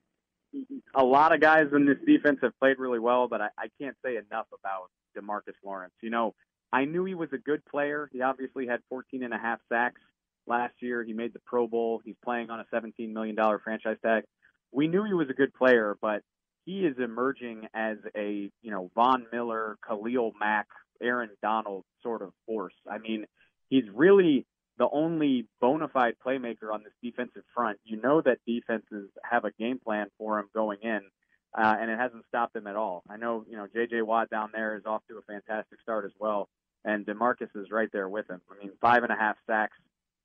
a 0.94 1.04
lot 1.04 1.34
of 1.34 1.40
guys 1.40 1.66
in 1.74 1.86
this 1.86 1.98
defense 2.06 2.38
have 2.42 2.58
played 2.58 2.78
really 2.78 2.98
well, 2.98 3.28
but 3.28 3.40
I, 3.40 3.48
I 3.58 3.66
can't 3.80 3.96
say 4.04 4.16
enough 4.16 4.46
about 4.58 4.90
Demarcus 5.16 5.54
Lawrence. 5.64 5.94
You 6.02 6.10
know, 6.10 6.34
I 6.72 6.84
knew 6.84 7.04
he 7.04 7.14
was 7.14 7.28
a 7.32 7.38
good 7.38 7.64
player. 7.64 8.08
He 8.12 8.22
obviously 8.22 8.66
had 8.66 8.80
14 8.88 9.22
and 9.22 9.34
a 9.34 9.38
half 9.38 9.60
sacks 9.70 10.00
last 10.46 10.74
year. 10.80 11.02
He 11.02 11.12
made 11.12 11.32
the 11.32 11.40
Pro 11.46 11.66
Bowl. 11.66 12.00
He's 12.04 12.16
playing 12.24 12.50
on 12.50 12.60
a 12.60 12.64
$17 12.74 13.12
million 13.12 13.36
franchise 13.62 13.98
tag. 14.04 14.24
We 14.72 14.88
knew 14.88 15.04
he 15.04 15.14
was 15.14 15.28
a 15.28 15.34
good 15.34 15.52
player, 15.54 15.96
but 16.00 16.22
he 16.64 16.80
is 16.86 16.96
emerging 16.98 17.66
as 17.74 17.98
a 18.16 18.50
you 18.62 18.70
know 18.70 18.90
Von 18.94 19.26
Miller, 19.32 19.76
Khalil 19.86 20.32
Mack, 20.38 20.66
Aaron 21.02 21.30
Donald 21.42 21.84
sort 22.02 22.22
of 22.22 22.32
force. 22.46 22.74
I 22.90 22.98
mean, 22.98 23.26
he's 23.68 23.84
really 23.92 24.46
the 24.78 24.88
only 24.90 25.46
bona 25.60 25.88
fide 25.88 26.14
playmaker 26.24 26.72
on 26.72 26.82
this 26.82 26.92
defensive 27.02 27.44
front. 27.54 27.78
You 27.84 28.00
know 28.00 28.20
that 28.22 28.38
defenses 28.46 29.10
have 29.28 29.44
a 29.44 29.52
game 29.52 29.78
plan 29.78 30.06
for 30.18 30.38
him 30.38 30.48
going 30.54 30.78
in, 30.82 31.00
uh, 31.56 31.76
and 31.80 31.90
it 31.90 31.98
hasn't 31.98 32.24
stopped 32.28 32.56
him 32.56 32.66
at 32.66 32.76
all. 32.76 33.02
I 33.08 33.16
know 33.16 33.44
you 33.48 33.56
know 33.56 33.66
J.J. 33.72 34.02
Watt 34.02 34.30
down 34.30 34.50
there 34.52 34.76
is 34.76 34.86
off 34.86 35.02
to 35.08 35.18
a 35.18 35.22
fantastic 35.22 35.80
start 35.80 36.04
as 36.04 36.12
well, 36.18 36.48
and 36.84 37.06
Demarcus 37.06 37.54
is 37.54 37.70
right 37.70 37.88
there 37.92 38.08
with 38.08 38.28
him. 38.28 38.40
I 38.50 38.62
mean, 38.62 38.72
five 38.80 39.02
and 39.02 39.12
a 39.12 39.16
half 39.16 39.36
sacks 39.46 39.76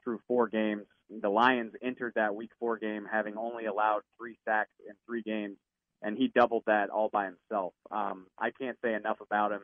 through 0.04 0.20
four 0.28 0.48
games. 0.48 0.86
The 1.10 1.30
Lions 1.30 1.74
entered 1.82 2.14
that 2.16 2.36
Week 2.36 2.52
Four 2.60 2.78
game 2.78 3.08
having 3.10 3.38
only 3.38 3.66
allowed 3.66 4.02
three 4.18 4.38
sacks 4.46 4.72
in 4.88 4.94
three 5.06 5.22
games 5.22 5.58
and 6.02 6.18
he 6.18 6.28
doubled 6.28 6.64
that 6.68 6.90
all 6.90 7.10
by 7.10 7.26
himself. 7.26 7.74
Um, 7.92 8.28
I 8.38 8.52
can't 8.52 8.78
say 8.84 8.94
enough 8.94 9.18
about 9.22 9.52
him. 9.52 9.62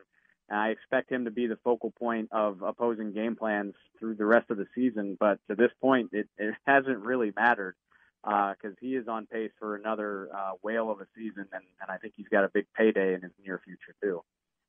I 0.50 0.68
expect 0.68 1.10
him 1.10 1.24
to 1.24 1.30
be 1.30 1.46
the 1.46 1.58
focal 1.64 1.90
point 1.90 2.28
of 2.32 2.62
opposing 2.62 3.12
game 3.12 3.36
plans 3.36 3.74
through 3.98 4.16
the 4.16 4.26
rest 4.26 4.50
of 4.50 4.56
the 4.56 4.66
season, 4.74 5.16
but 5.18 5.38
to 5.48 5.54
this 5.56 5.70
point, 5.80 6.10
it, 6.12 6.28
it 6.36 6.54
hasn't 6.66 6.98
really 6.98 7.32
mattered 7.34 7.76
because 8.22 8.72
uh, 8.72 8.80
he 8.80 8.94
is 8.96 9.06
on 9.08 9.26
pace 9.26 9.50
for 9.58 9.76
another 9.76 10.28
uh, 10.34 10.52
whale 10.62 10.90
of 10.90 11.00
a 11.00 11.06
season, 11.14 11.46
and, 11.52 11.62
and 11.80 11.90
I 11.90 11.98
think 11.98 12.14
he's 12.16 12.28
got 12.28 12.44
a 12.44 12.48
big 12.48 12.66
payday 12.76 13.14
in 13.14 13.22
his 13.22 13.32
near 13.44 13.60
future, 13.64 13.94
too. 14.02 14.22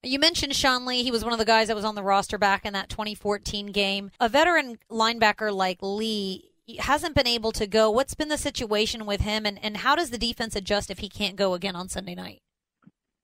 You 0.04 0.20
mentioned 0.20 0.56
Sean 0.56 0.86
Lee. 0.86 1.04
He 1.04 1.12
was 1.12 1.24
one 1.24 1.34
of 1.34 1.40
the 1.40 1.46
guys 1.46 1.68
that 1.68 1.76
was 1.76 1.86
on 1.86 1.96
the 1.96 2.04
roster 2.04 2.38
back 2.38 2.66
in 2.66 2.74
that 2.74 2.90
2014 2.90 3.68
game. 3.68 4.12
A 4.20 4.30
veteran 4.30 4.78
linebacker 4.92 5.54
like 5.54 5.80
Lee, 5.82 6.52
hasn't 6.80 7.16
been 7.16 7.28
able 7.28 7.52
to 7.54 7.68
go. 7.68 7.90
What's 7.90 8.16
been 8.16 8.30
the 8.30 8.38
situation 8.38 9.06
with 9.06 9.22
him, 9.22 9.46
and, 9.46 9.64
and 9.64 9.78
how 9.78 9.96
does 9.96 10.10
the 10.10 10.18
defense 10.18 10.56
adjust 10.56 10.90
if 10.90 11.00
he 11.00 11.10
can't 11.10 11.36
go 11.36 11.54
again 11.54 11.76
on 11.76 11.90
Sunday 11.90 12.16
night? 12.16 12.42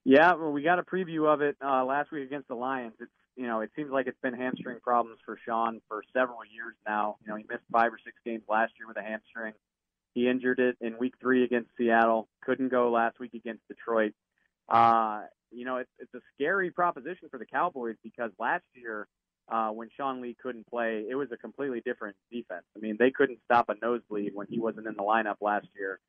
Yeah, 0.03 0.33
well, 0.33 0.51
we 0.51 0.63
got 0.63 0.79
a 0.79 0.83
preview 0.83 1.31
of 1.31 1.41
it 1.41 1.57
uh, 1.63 1.85
last 1.85 2.11
week 2.11 2.25
against 2.25 2.47
the 2.47 2.55
Lions. 2.55 2.93
It's 2.99 3.11
you 3.35 3.47
know, 3.47 3.61
it 3.61 3.71
seems 3.75 3.91
like 3.91 4.07
it's 4.07 4.19
been 4.21 4.33
hamstring 4.33 4.79
problems 4.83 5.19
for 5.25 5.37
Sean 5.45 5.79
for 5.87 6.03
several 6.13 6.39
years 6.53 6.75
now. 6.85 7.15
You 7.23 7.31
know, 7.31 7.37
he 7.37 7.45
missed 7.49 7.63
five 7.71 7.93
or 7.93 7.99
six 8.03 8.15
games 8.25 8.43
last 8.49 8.73
year 8.77 8.87
with 8.87 8.97
a 8.97 9.01
hamstring. 9.01 9.53
He 10.13 10.27
injured 10.27 10.59
it 10.59 10.75
in 10.81 10.97
Week 10.97 11.13
Three 11.21 11.43
against 11.43 11.69
Seattle. 11.77 12.27
Couldn't 12.43 12.69
go 12.69 12.91
last 12.91 13.19
week 13.19 13.33
against 13.33 13.65
Detroit. 13.67 14.13
Uh, 14.67 15.21
you 15.51 15.65
know, 15.65 15.77
it's 15.77 15.89
it's 15.99 16.13
a 16.13 16.19
scary 16.35 16.71
proposition 16.71 17.29
for 17.29 17.37
the 17.37 17.45
Cowboys 17.45 17.95
because 18.03 18.31
last 18.37 18.65
year 18.73 19.07
uh, 19.49 19.69
when 19.69 19.89
Sean 19.95 20.21
Lee 20.21 20.35
couldn't 20.41 20.67
play, 20.67 21.05
it 21.09 21.15
was 21.15 21.31
a 21.31 21.37
completely 21.37 21.81
different 21.85 22.15
defense. 22.31 22.63
I 22.75 22.79
mean, 22.79 22.97
they 22.99 23.11
couldn't 23.11 23.39
stop 23.45 23.69
a 23.69 23.75
nosebleed 23.81 24.31
when 24.33 24.47
he 24.49 24.59
wasn't 24.59 24.87
in 24.87 24.95
the 24.95 25.03
lineup 25.03 25.35
last 25.41 25.67
year. 25.77 25.99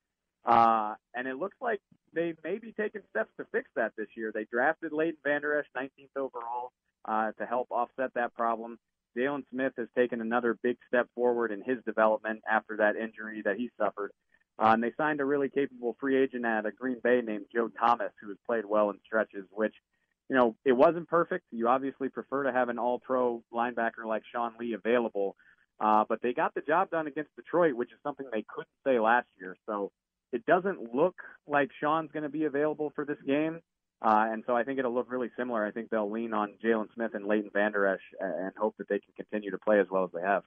Uh, 0.44 0.94
and 1.14 1.28
it 1.28 1.36
looks 1.36 1.56
like 1.60 1.80
they 2.14 2.34
may 2.42 2.58
be 2.58 2.72
taking 2.72 3.02
steps 3.10 3.30
to 3.38 3.46
fix 3.52 3.68
that 3.76 3.92
this 3.96 4.08
year. 4.16 4.32
They 4.34 4.46
drafted 4.50 4.92
Leighton 4.92 5.18
Vander 5.24 5.58
Esch, 5.58 5.66
19th 5.76 6.16
overall, 6.16 6.72
uh, 7.04 7.32
to 7.38 7.46
help 7.46 7.68
offset 7.70 8.12
that 8.14 8.34
problem. 8.34 8.78
Jaylon 9.16 9.44
Smith 9.50 9.72
has 9.76 9.88
taken 9.96 10.20
another 10.20 10.58
big 10.62 10.78
step 10.88 11.08
forward 11.14 11.52
in 11.52 11.62
his 11.62 11.78
development 11.84 12.40
after 12.50 12.78
that 12.78 12.96
injury 12.96 13.42
that 13.44 13.56
he 13.56 13.70
suffered. 13.78 14.10
Uh, 14.58 14.72
and 14.74 14.82
they 14.82 14.92
signed 14.96 15.20
a 15.20 15.24
really 15.24 15.48
capable 15.48 15.96
free 16.00 16.22
agent 16.22 16.44
at 16.44 16.66
a 16.66 16.72
Green 16.72 16.98
Bay 17.02 17.20
named 17.22 17.46
Joe 17.54 17.68
Thomas, 17.68 18.12
who 18.20 18.28
has 18.28 18.38
played 18.46 18.64
well 18.64 18.90
in 18.90 18.98
stretches, 19.04 19.44
which– 19.50 19.74
you 20.32 20.38
know, 20.38 20.56
it 20.64 20.72
wasn't 20.72 21.08
perfect. 21.08 21.44
You 21.50 21.68
obviously 21.68 22.08
prefer 22.08 22.44
to 22.44 22.52
have 22.52 22.70
an 22.70 22.78
all 22.78 22.98
pro 22.98 23.42
linebacker 23.52 24.06
like 24.06 24.22
Sean 24.32 24.52
Lee 24.58 24.72
available. 24.72 25.36
Uh, 25.78 26.04
but 26.08 26.22
they 26.22 26.32
got 26.32 26.54
the 26.54 26.62
job 26.62 26.90
done 26.90 27.06
against 27.06 27.36
Detroit, 27.36 27.74
which 27.74 27.92
is 27.92 27.98
something 28.02 28.24
they 28.32 28.44
couldn't 28.48 28.68
say 28.86 28.98
last 28.98 29.26
year. 29.38 29.56
So 29.66 29.90
it 30.32 30.46
doesn't 30.46 30.94
look 30.94 31.14
like 31.46 31.70
Sean's 31.80 32.10
going 32.12 32.22
to 32.22 32.28
be 32.28 32.44
available 32.44 32.92
for 32.94 33.04
this 33.04 33.18
game. 33.26 33.60
Uh, 34.00 34.26
and 34.32 34.42
so 34.46 34.56
I 34.56 34.64
think 34.64 34.80
it'll 34.80 34.94
look 34.94 35.10
really 35.12 35.30
similar. 35.36 35.64
I 35.64 35.70
think 35.70 35.90
they'll 35.90 36.10
lean 36.10 36.34
on 36.34 36.54
Jaylon 36.64 36.92
Smith 36.94 37.14
and 37.14 37.26
Leighton 37.26 37.50
Vander 37.52 37.86
Esch 37.86 38.00
and 38.20 38.52
hope 38.58 38.76
that 38.78 38.88
they 38.88 38.98
can 38.98 39.14
continue 39.16 39.52
to 39.52 39.58
play 39.58 39.78
as 39.78 39.86
well 39.90 40.04
as 40.04 40.10
they 40.12 40.22
have. 40.22 40.42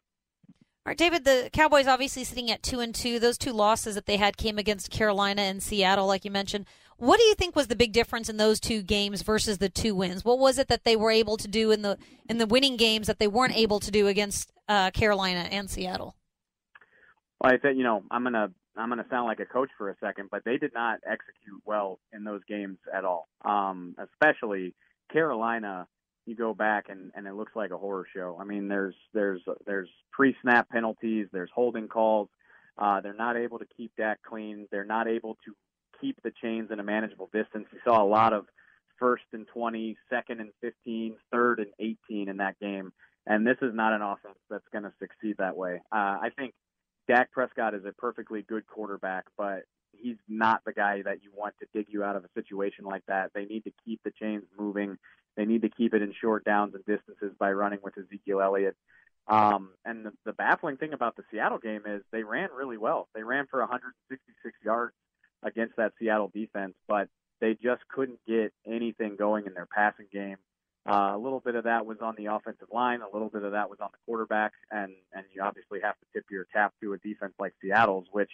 All 0.86 0.92
right, 0.92 0.98
David. 0.98 1.24
The 1.24 1.50
Cowboys 1.52 1.88
obviously 1.88 2.24
sitting 2.26 2.52
at 2.52 2.62
two 2.62 2.80
and 2.80 2.94
two. 2.94 3.18
Those 3.18 3.38
two 3.38 3.54
losses 3.54 3.96
that 3.96 4.06
they 4.06 4.18
had 4.18 4.38
came 4.38 4.60
against 4.60 4.92
Carolina 4.92 5.42
and 5.42 5.64
Seattle, 5.64 6.06
like 6.06 6.26
you 6.26 6.32
mentioned. 6.32 6.66
What 6.98 7.18
do 7.18 7.24
you 7.24 7.34
think 7.34 7.56
was 7.56 7.68
the 7.68 7.76
big 7.76 7.92
difference 7.92 8.30
in 8.30 8.38
those 8.38 8.60
two 8.60 8.84
games 8.84 9.22
versus 9.22 9.58
the 9.58 9.70
two 9.70 9.96
wins? 9.96 10.24
What 10.24 10.38
was 10.38 10.60
it 10.60 10.68
that 10.68 10.84
they 10.84 10.96
were 10.96 11.12
able 11.12 11.38
to 11.38 11.48
do 11.48 11.72
in 11.72 11.82
the 11.82 11.98
in 12.30 12.38
the 12.38 12.46
winning 12.46 12.78
games 12.78 13.08
that 13.08 13.20
they 13.20 13.28
weren't 13.28 13.58
able 13.58 13.80
to 13.80 13.90
do 13.90 14.08
against 14.08 14.52
uh, 14.68 14.92
Carolina 14.92 15.48
and 15.50 15.70
Seattle? 15.70 16.16
Well, 17.42 17.54
I 17.54 17.58
said, 17.62 17.78
you 17.78 17.84
know, 17.84 18.04
I'm 18.12 18.24
gonna 18.24 18.52
I'm 18.78 18.90
gonna 18.90 19.06
sound 19.10 19.28
like 19.28 19.40
a 19.40 19.46
coach 19.46 19.70
for 19.78 19.90
a 19.90 19.96
second, 20.04 20.30
but 20.32 20.44
they 20.44 20.58
did 20.58 20.74
not 20.74 21.00
execute 21.06 21.62
well 21.66 22.00
in 22.14 22.24
those 22.24 22.42
games 22.48 22.78
at 22.94 23.06
all. 23.06 23.28
Um, 23.44 23.96
especially 23.98 24.74
Carolina 25.12 25.88
you 26.26 26.36
go 26.36 26.54
back 26.54 26.86
and, 26.90 27.12
and 27.16 27.28
it 27.28 27.36
looks 27.36 27.56
like 27.56 27.72
a 27.72 27.78
horror 27.78 28.06
show. 28.14 28.38
I 28.40 28.46
mean, 28.46 28.68
there's 28.68 28.96
there's 29.14 29.42
there's 29.66 29.90
pre-snap 30.12 30.70
penalties, 30.70 31.28
there's 31.32 31.52
holding 31.54 31.88
calls. 31.88 32.30
Uh, 32.78 33.00
they're 33.02 33.14
not 33.14 33.38
able 33.38 33.60
to 33.60 33.66
keep 33.78 33.92
Dak 33.96 34.20
clean. 34.28 34.68
They're 34.72 34.84
not 34.84 35.08
able 35.08 35.38
to 35.46 35.56
keep 36.02 36.22
the 36.24 36.32
chains 36.42 36.72
in 36.72 36.80
a 36.80 36.84
manageable 36.84 37.30
distance. 37.32 37.68
You 37.72 37.80
saw 37.86 38.04
a 38.04 38.08
lot 38.08 38.34
of 38.34 38.48
first 39.00 39.24
and 39.34 39.48
20, 39.48 39.98
second 40.10 40.42
and 40.42 40.50
15, 40.62 41.16
third 41.32 41.60
and 41.60 41.70
18 42.10 42.28
in 42.28 42.38
that 42.38 42.60
game. 42.60 42.92
And 43.28 43.48
this 43.48 43.58
is 43.62 43.74
not 43.74 43.94
an 43.94 44.02
offense 44.02 44.38
that's 44.50 44.68
going 44.72 44.84
to 44.84 44.94
succeed 45.00 45.38
that 45.38 45.56
way. 45.56 45.82
Uh, 45.92 46.20
I 46.22 46.30
think 46.38 46.54
Dak 47.08 47.32
Prescott 47.32 47.74
is 47.74 47.86
a 47.86 47.92
perfectly 47.92 48.42
good 48.42 48.66
quarterback, 48.68 49.26
but 49.38 49.64
he's 49.92 50.18
not 50.28 50.62
the 50.66 50.74
guy 50.74 51.02
that 51.04 51.24
you 51.24 51.32
want 51.36 51.56
to 51.60 51.68
dig 51.74 51.88
you 51.90 52.04
out 52.04 52.16
of 52.16 52.26
a 52.26 52.30
situation 52.34 52.86
like 52.86 53.04
that. 53.08 53.32
They 53.34 53.46
need 53.46 53.64
to 53.66 53.72
keep 53.86 54.02
the 54.04 54.12
chains 54.12 54.44
moving. 54.58 54.98
They 55.38 55.46
need 55.46 55.62
to 55.64 55.70
keep 55.70 55.94
it 55.94 56.02
in 56.02 56.14
short 56.20 56.44
downs 56.46 56.74
and 56.74 56.86
distances 56.86 57.36
by 57.38 57.52
running 57.52 57.80
with 57.84 57.98
Ezekiel 57.98 58.42
Elliott. 58.42 58.76
Um, 59.28 59.72
and 59.84 60.06
the, 60.06 60.12
the 60.26 60.34
baffling 60.34 60.78
thing 60.78 60.94
about 60.94 61.16
the 61.16 61.24
Seattle 61.32 61.58
game 61.58 61.82
is 61.86 62.02
they 62.12 62.24
ran 62.24 62.50
really 62.56 62.78
well. 62.78 63.08
They 63.16 63.24
ran 63.24 63.48
for 63.50 63.60
166 63.60 64.56
yards 64.64 64.94
against 65.44 65.78
that 65.78 65.94
Seattle 66.00 66.32
defense, 66.34 66.74
but 66.88 67.10
they 67.42 67.54
just 67.54 67.82
couldn't 67.90 68.20
get 68.28 68.54
anything 68.66 69.16
going 69.16 69.46
in 69.46 69.54
their 69.54 69.68
passing 69.68 70.08
game. 70.12 70.38
Uh, 70.88 71.14
a 71.16 71.18
little 71.18 71.40
bit 71.40 71.56
of 71.56 71.64
that 71.64 71.86
was 71.86 71.98
on 72.02 72.14
the 72.16 72.28
offensive 72.28 72.68
line, 72.72 73.02
a 73.02 73.12
little 73.12 73.30
bit 73.30 73.44
of 73.44 73.54
that 73.54 73.70
was 73.70 73.80
on 73.82 73.90
the 73.92 73.98
quarterback, 74.06 74.54
and 74.70 74.92
and 75.14 75.26
you 75.34 75.42
obviously 75.42 75.80
have 75.82 75.96
to 76.00 76.06
tip 76.14 76.26
your 76.30 76.46
cap 76.46 76.74
to 76.82 76.94
a 76.94 76.98
defense 77.00 77.34
like 77.40 77.54
Seattle's, 77.62 78.06
which 78.12 78.30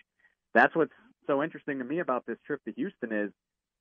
that's 0.53 0.75
what's 0.75 0.91
so 1.27 1.41
interesting 1.41 1.79
to 1.79 1.85
me 1.85 1.99
about 1.99 2.25
this 2.25 2.37
trip 2.45 2.61
to 2.65 2.73
Houston 2.73 3.13
is 3.13 3.31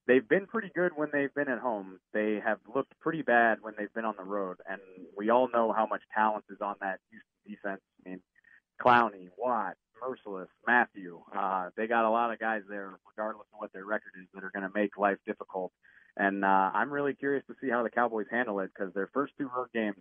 they've 0.07 0.29
been 0.29 0.47
pretty 0.47 0.71
good 0.75 0.93
when 0.95 1.09
they've 1.13 1.35
been 1.35 1.49
at 1.49 1.59
home. 1.59 1.99
They 2.13 2.41
have 2.45 2.59
looked 2.73 2.99
pretty 3.01 3.23
bad 3.23 3.59
when 3.61 3.75
they've 3.77 3.93
been 3.93 4.05
on 4.05 4.15
the 4.17 4.25
road, 4.25 4.59
and 4.69 4.81
we 5.17 5.31
all 5.31 5.49
know 5.53 5.73
how 5.73 5.87
much 5.87 6.03
talent 6.15 6.45
is 6.49 6.61
on 6.61 6.77
that 6.81 7.01
Houston 7.11 7.29
defense. 7.47 7.81
I 8.07 8.09
mean, 8.09 8.21
Clowney, 8.81 9.29
Watt, 9.37 9.75
Mercilus, 10.03 10.49
Mathieu, 10.67 11.21
Uh, 11.37 11.71
they 11.77 11.87
got 11.87 12.05
a 12.05 12.11
lot 12.11 12.33
of 12.33 12.39
guys 12.39 12.63
there, 12.69 12.99
regardless 13.09 13.47
of 13.53 13.61
what 13.61 13.73
their 13.73 13.85
record 13.85 14.13
is, 14.21 14.27
that 14.33 14.45
are 14.45 14.51
going 14.51 14.67
to 14.67 14.73
make 14.75 14.97
life 14.97 15.19
difficult. 15.27 15.73
And 16.21 16.45
uh, 16.45 16.71
I'm 16.75 16.93
really 16.93 17.15
curious 17.15 17.43
to 17.47 17.55
see 17.63 17.71
how 17.71 17.83
the 17.83 17.89
Cowboys 17.89 18.27
handle 18.31 18.61
it 18.61 18.71
because 18.75 18.93
their 18.93 19.09
first 19.15 19.33
two 19.39 19.51
road 19.57 19.69
games, 19.73 19.97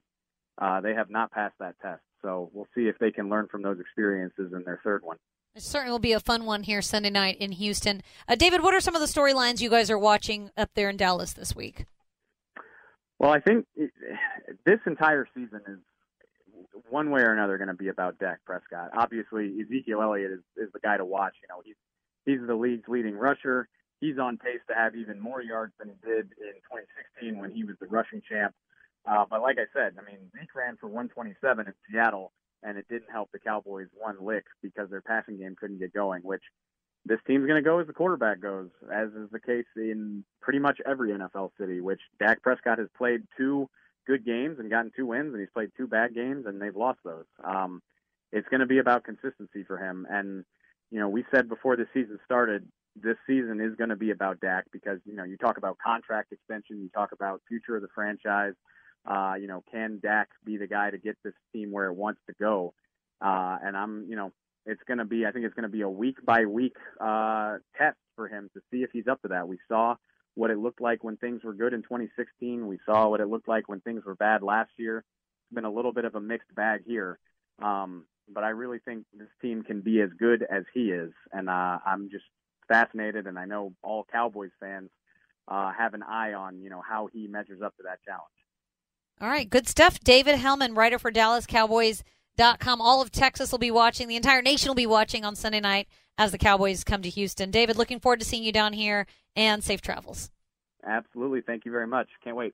uh, 0.62 0.82
they 0.82 0.94
have 0.94 1.10
not 1.10 1.32
passed 1.32 1.56
that 1.62 1.76
test. 1.82 2.02
So 2.22 2.52
we'll 2.54 2.68
see 2.76 2.90
if 2.90 2.98
they 3.00 3.10
can 3.10 3.30
learn 3.30 3.48
from 3.50 3.62
those 3.62 3.80
experiences 3.80 4.52
in 4.54 4.64
their 4.66 4.82
third 4.84 5.02
one. 5.02 5.16
It 5.56 5.62
certainly 5.62 5.92
will 5.94 6.00
be 6.00 6.12
a 6.12 6.20
fun 6.20 6.44
one 6.44 6.64
here 6.64 6.82
Sunday 6.82 7.10
night 7.10 7.38
in 7.38 7.54
Houston. 7.54 8.02
Uh, 8.28 8.36
David, 8.36 8.62
what 8.62 8.74
are 8.74 8.82
some 8.82 8.96
of 8.96 9.02
the 9.02 9.08
storylines 9.08 9.62
you 9.62 9.70
guys 9.70 9.90
are 9.90 9.98
watching 9.98 10.52
up 10.58 10.70
there 10.76 10.90
in 10.90 10.98
Dallas 10.98 11.32
this 11.32 11.56
week? 11.56 11.86
Well, 13.18 13.32
I 13.32 13.40
think 13.40 13.66
it, 13.78 13.92
this 14.66 14.80
entire 14.86 15.26
season 15.34 15.62
is 15.70 15.80
one 16.90 17.12
way 17.12 17.22
or 17.22 17.32
another 17.32 17.58
going 17.58 17.70
to 17.70 17.74
be 17.74 17.88
about 17.88 18.20
Dak 18.20 18.40
Prescott. 18.46 18.90
Obviously, 18.94 19.56
Ezekiel 19.62 20.02
Elliott 20.02 20.32
is, 20.32 20.40
is 20.58 20.70
the 20.74 20.80
guy 20.82 20.98
to 20.98 21.06
watch. 21.06 21.36
You 21.42 21.48
know, 21.48 21.62
he's 21.64 21.76
he's 22.26 22.46
the 22.46 22.56
league's 22.56 22.90
leading 22.90 23.16
rusher. 23.16 23.70
He's 24.00 24.18
on 24.18 24.38
pace 24.38 24.62
to 24.70 24.76
have 24.76 24.96
even 24.96 25.20
more 25.20 25.42
yards 25.42 25.74
than 25.78 25.90
he 25.90 25.96
did 26.08 26.32
in 26.40 26.56
2016 26.72 27.38
when 27.38 27.52
he 27.52 27.64
was 27.64 27.76
the 27.80 27.88
rushing 27.88 28.22
champ. 28.28 28.54
Uh, 29.06 29.26
but 29.30 29.42
like 29.42 29.58
I 29.58 29.68
said, 29.74 29.96
I 30.00 30.06
mean, 30.10 30.20
Zeke 30.34 30.56
ran 30.56 30.78
for 30.78 30.88
127 30.88 31.68
in 31.68 31.74
Seattle 31.90 32.32
and 32.64 32.78
it 32.78 32.88
didn't 32.90 33.12
help 33.12 33.32
the 33.32 33.40
Cowboys 33.40 33.88
one 33.98 34.18
lick 34.22 34.46
because 34.62 34.90
their 34.90 35.02
passing 35.02 35.38
game 35.38 35.56
couldn't 35.60 35.80
get 35.80 35.94
going, 35.94 36.22
which 36.24 36.44
this 37.06 37.20
team's 37.26 37.48
going 37.48 37.62
to 37.62 37.68
go 37.68 37.80
as 37.80 37.88
the 37.88 37.94
quarterback 37.94 38.42
goes, 38.42 38.70
as 38.94 39.10
is 39.10 39.30
the 39.32 39.40
case 39.40 39.66
in 39.76 40.24
pretty 40.42 40.60
much 40.60 40.80
every 40.86 41.12
NFL 41.12 41.52
city, 41.60 41.80
which 41.80 42.02
Dak 42.20 42.42
Prescott 42.42 42.78
has 42.78 42.90
played 42.98 43.22
two 43.38 43.70
good 44.06 44.26
games 44.26 44.60
and 44.60 44.70
gotten 44.70 44.92
two 44.96 45.06
wins, 45.06 45.34
and 45.34 45.40
he's 45.40 45.54
played 45.54 45.72
two 45.78 45.88
bad 45.88 46.14
games 46.14 46.46
and 46.46 46.62
they've 46.62 46.76
lost 46.76 47.00
those. 47.06 47.26
Um, 47.44 47.82
it's 48.32 48.48
going 48.50 48.60
to 48.60 48.66
be 48.66 48.80
about 48.80 49.04
consistency 49.04 49.64
for 49.64 49.78
him. 49.78 50.06
And, 50.10 50.44
you 50.92 51.00
know, 51.00 51.10
we 51.10 51.26
said 51.34 51.48
before 51.48 51.78
the 51.78 51.88
season 51.94 52.20
started, 52.26 52.68
this 53.02 53.18
season 53.28 53.62
is 53.62 53.76
going 53.76 53.90
to 53.90 53.96
be 53.96 54.12
about 54.12 54.40
Dak 54.40 54.66
because, 54.72 55.00
you 55.06 55.16
know, 55.16 55.24
you 55.24 55.38
talk 55.38 55.58
about 55.58 55.78
contract 55.78 56.32
extension, 56.32 56.82
you 56.82 56.90
talk 56.90 57.12
about 57.12 57.42
future 57.48 57.76
of 57.76 57.82
the 57.82 57.88
franchise. 57.94 58.54
Uh, 59.06 59.34
you 59.40 59.48
know, 59.48 59.64
can 59.72 60.00
Dak 60.02 60.30
be 60.46 60.58
the 60.58 60.68
guy 60.68 60.92
to 60.92 60.98
get 60.98 61.18
this 61.24 61.34
team 61.54 61.72
where 61.72 61.88
it 61.88 61.96
wants 61.96 62.22
to 62.28 62.34
go? 62.40 62.74
Uh, 63.22 63.58
and 63.64 63.76
I'm, 63.76 64.06
you 64.10 64.16
know, 64.16 64.32
it's 64.66 64.82
going 64.88 64.98
to 64.98 65.06
be, 65.06 65.26
I 65.26 65.32
think 65.32 65.46
it's 65.46 65.54
going 65.54 65.64
to 65.64 65.70
be 65.70 65.82
a 65.82 65.90
week 65.90 66.24
by 66.26 66.46
week 66.46 66.76
uh, 67.00 67.58
test 67.78 67.98
for 68.16 68.28
him 68.28 68.50
to 68.54 68.62
see 68.72 68.84
if 68.84 68.92
he's 68.92 69.08
up 69.08 69.22
to 69.22 69.30
that. 69.30 69.48
We 69.48 69.58
saw 69.68 69.96
what 70.36 70.52
it 70.52 70.58
looked 70.58 70.82
like 70.82 71.04
when 71.04 71.18
things 71.18 71.44
were 71.44 71.54
good 71.54 71.74
in 71.74 71.82
2016. 71.82 72.68
We 72.68 72.80
saw 72.86 73.10
what 73.10 73.20
it 73.20 73.28
looked 73.28 73.48
like 73.48 73.68
when 73.68 73.82
things 73.82 74.04
were 74.06 74.16
bad 74.16 74.44
last 74.44 74.72
year. 74.78 75.00
It's 75.00 75.56
been 75.56 75.66
a 75.66 75.72
little 75.72 75.94
bit 75.94 76.06
of 76.06 76.16
a 76.16 76.22
mixed 76.22 76.54
bag 76.54 76.82
here. 76.86 77.20
Um, 77.62 78.06
but 78.32 78.44
I 78.44 78.50
really 78.50 78.80
think 78.80 79.06
this 79.14 79.28
team 79.42 79.64
can 79.64 79.82
be 79.82 80.02
as 80.02 80.10
good 80.18 80.46
as 80.50 80.64
he 80.74 80.92
is. 80.92 81.12
And 81.32 81.50
uh, 81.50 81.80
I'm 81.86 82.10
just 82.12 82.26
fascinated, 82.70 83.28
and 83.28 83.38
I 83.38 83.44
know 83.44 83.74
all 83.84 84.08
Cowboys 84.10 84.52
fans 84.62 84.90
uh, 85.50 85.74
have 85.78 85.94
an 85.94 86.04
eye 86.04 86.34
on, 86.34 86.62
you 86.62 86.70
know, 86.70 86.82
how 86.88 87.10
he 87.12 87.28
measures 87.28 87.62
up 87.62 87.76
to 87.78 87.84
that 87.84 88.00
challenge. 88.06 88.24
All 89.20 89.28
right, 89.28 89.50
good 89.50 89.68
stuff. 89.68 90.00
David 90.00 90.36
Helman, 90.36 90.76
writer 90.76 90.98
for 90.98 91.12
DallasCowboys.com. 91.12 92.80
All 92.80 93.02
of 93.02 93.12
Texas 93.12 93.52
will 93.52 93.60
be 93.60 93.72
watching. 93.72 94.08
The 94.08 94.16
entire 94.16 94.42
nation 94.42 94.70
will 94.70 94.76
be 94.76 94.88
watching 94.88 95.26
on 95.26 95.36
Sunday 95.36 95.60
night 95.60 95.88
as 96.18 96.32
the 96.32 96.38
Cowboys 96.38 96.86
come 96.86 97.02
to 97.02 97.10
Houston. 97.10 97.52
David, 97.52 97.76
looking 97.76 98.00
forward 98.00 98.20
to 98.20 98.26
seeing 98.26 98.44
you 98.44 98.54
down 98.54 98.72
here 98.72 99.08
and 99.36 99.62
safe 99.62 99.82
travels. 99.82 100.32
Absolutely. 100.86 101.42
Thank 101.42 101.66
you 101.66 101.72
very 101.72 101.88
much. 101.88 102.08
Can't 102.24 102.38
wait. 102.38 102.54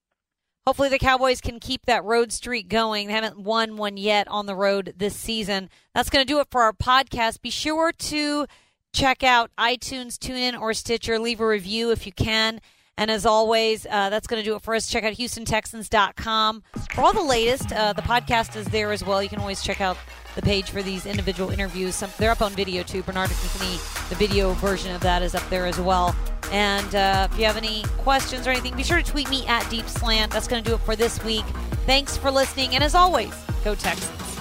Hopefully, 0.66 0.90
the 0.90 0.98
Cowboys 0.98 1.42
can 1.42 1.60
keep 1.60 1.86
that 1.86 2.04
road 2.04 2.32
streak 2.32 2.68
going. 2.68 3.06
They 3.06 3.14
haven't 3.14 3.40
won 3.40 3.78
one 3.78 3.98
yet 3.98 4.28
on 4.28 4.48
the 4.48 4.56
road 4.56 4.96
this 4.98 5.16
season. 5.16 5.70
That's 5.94 6.10
going 6.10 6.26
to 6.26 6.34
do 6.34 6.40
it 6.40 6.48
for 6.50 6.64
our 6.64 6.74
podcast. 6.74 7.44
Be 7.44 7.52
sure 7.52 7.92
to 7.92 8.48
check 8.96 9.24
out 9.24 9.52
iTunes, 9.60 10.18
TuneIn, 10.18 10.60
or 10.60 10.74
Stitcher. 10.74 11.20
Leave 11.20 11.42
a 11.42 11.48
review 11.48 11.92
if 11.92 12.06
you 12.06 12.14
can. 12.14 12.62
And 12.98 13.12
as 13.12 13.26
always, 13.26 13.86
uh, 13.86 14.10
that's 14.10 14.26
going 14.26 14.42
to 14.42 14.50
do 14.50 14.56
it 14.56 14.62
for 14.62 14.74
us. 14.74 14.88
Check 14.88 15.04
out 15.04 15.14
HoustonTexans.com 15.14 16.64
for 16.94 17.02
all 17.02 17.12
the 17.12 17.22
latest. 17.22 17.74
Uh, 17.74 17.92
the 17.92 18.02
podcast 18.02 18.56
is 18.56 18.66
there 18.68 18.94
as 18.94 19.04
well. 19.04 19.22
You 19.22 19.28
can 19.28 19.40
always 19.40 19.62
check 19.62 19.82
out 19.82 19.98
the 20.36 20.42
page 20.42 20.70
for 20.70 20.82
these 20.82 21.06
individual 21.06 21.50
interviews. 21.50 21.94
Some, 21.96 22.10
they're 22.18 22.32
up 22.32 22.42
on 22.42 22.54
video 22.54 22.84
too. 22.84 23.04
Bernard 23.04 23.30
McKinney, 23.32 24.10
the 24.10 24.16
video 24.16 24.54
version 24.54 24.96
of 24.96 25.02
that 25.02 25.22
is 25.24 25.36
up 25.36 25.48
there 25.50 25.66
as 25.66 25.78
well. 25.78 26.16
And 26.54 26.96
uh, 26.96 27.28
if 27.30 27.38
you 27.38 27.44
have 27.46 27.58
any 27.58 27.84
questions 27.98 28.48
or 28.48 28.52
anything, 28.52 28.78
be 28.78 28.84
sure 28.84 29.02
to 29.02 29.04
tweet 29.04 29.30
me 29.30 29.46
at 29.46 29.70
Deep 29.70 29.90
Slant. 29.90 30.32
That's 30.32 30.48
going 30.48 30.64
to 30.64 30.70
do 30.70 30.76
it 30.76 30.82
for 30.82 30.96
this 30.96 31.22
week. 31.26 31.46
Thanks 31.86 32.16
for 32.16 32.32
listening. 32.32 32.76
And 32.76 32.84
as 32.84 32.96
always, 32.96 33.34
go 33.66 33.76
Texans. 33.76 34.35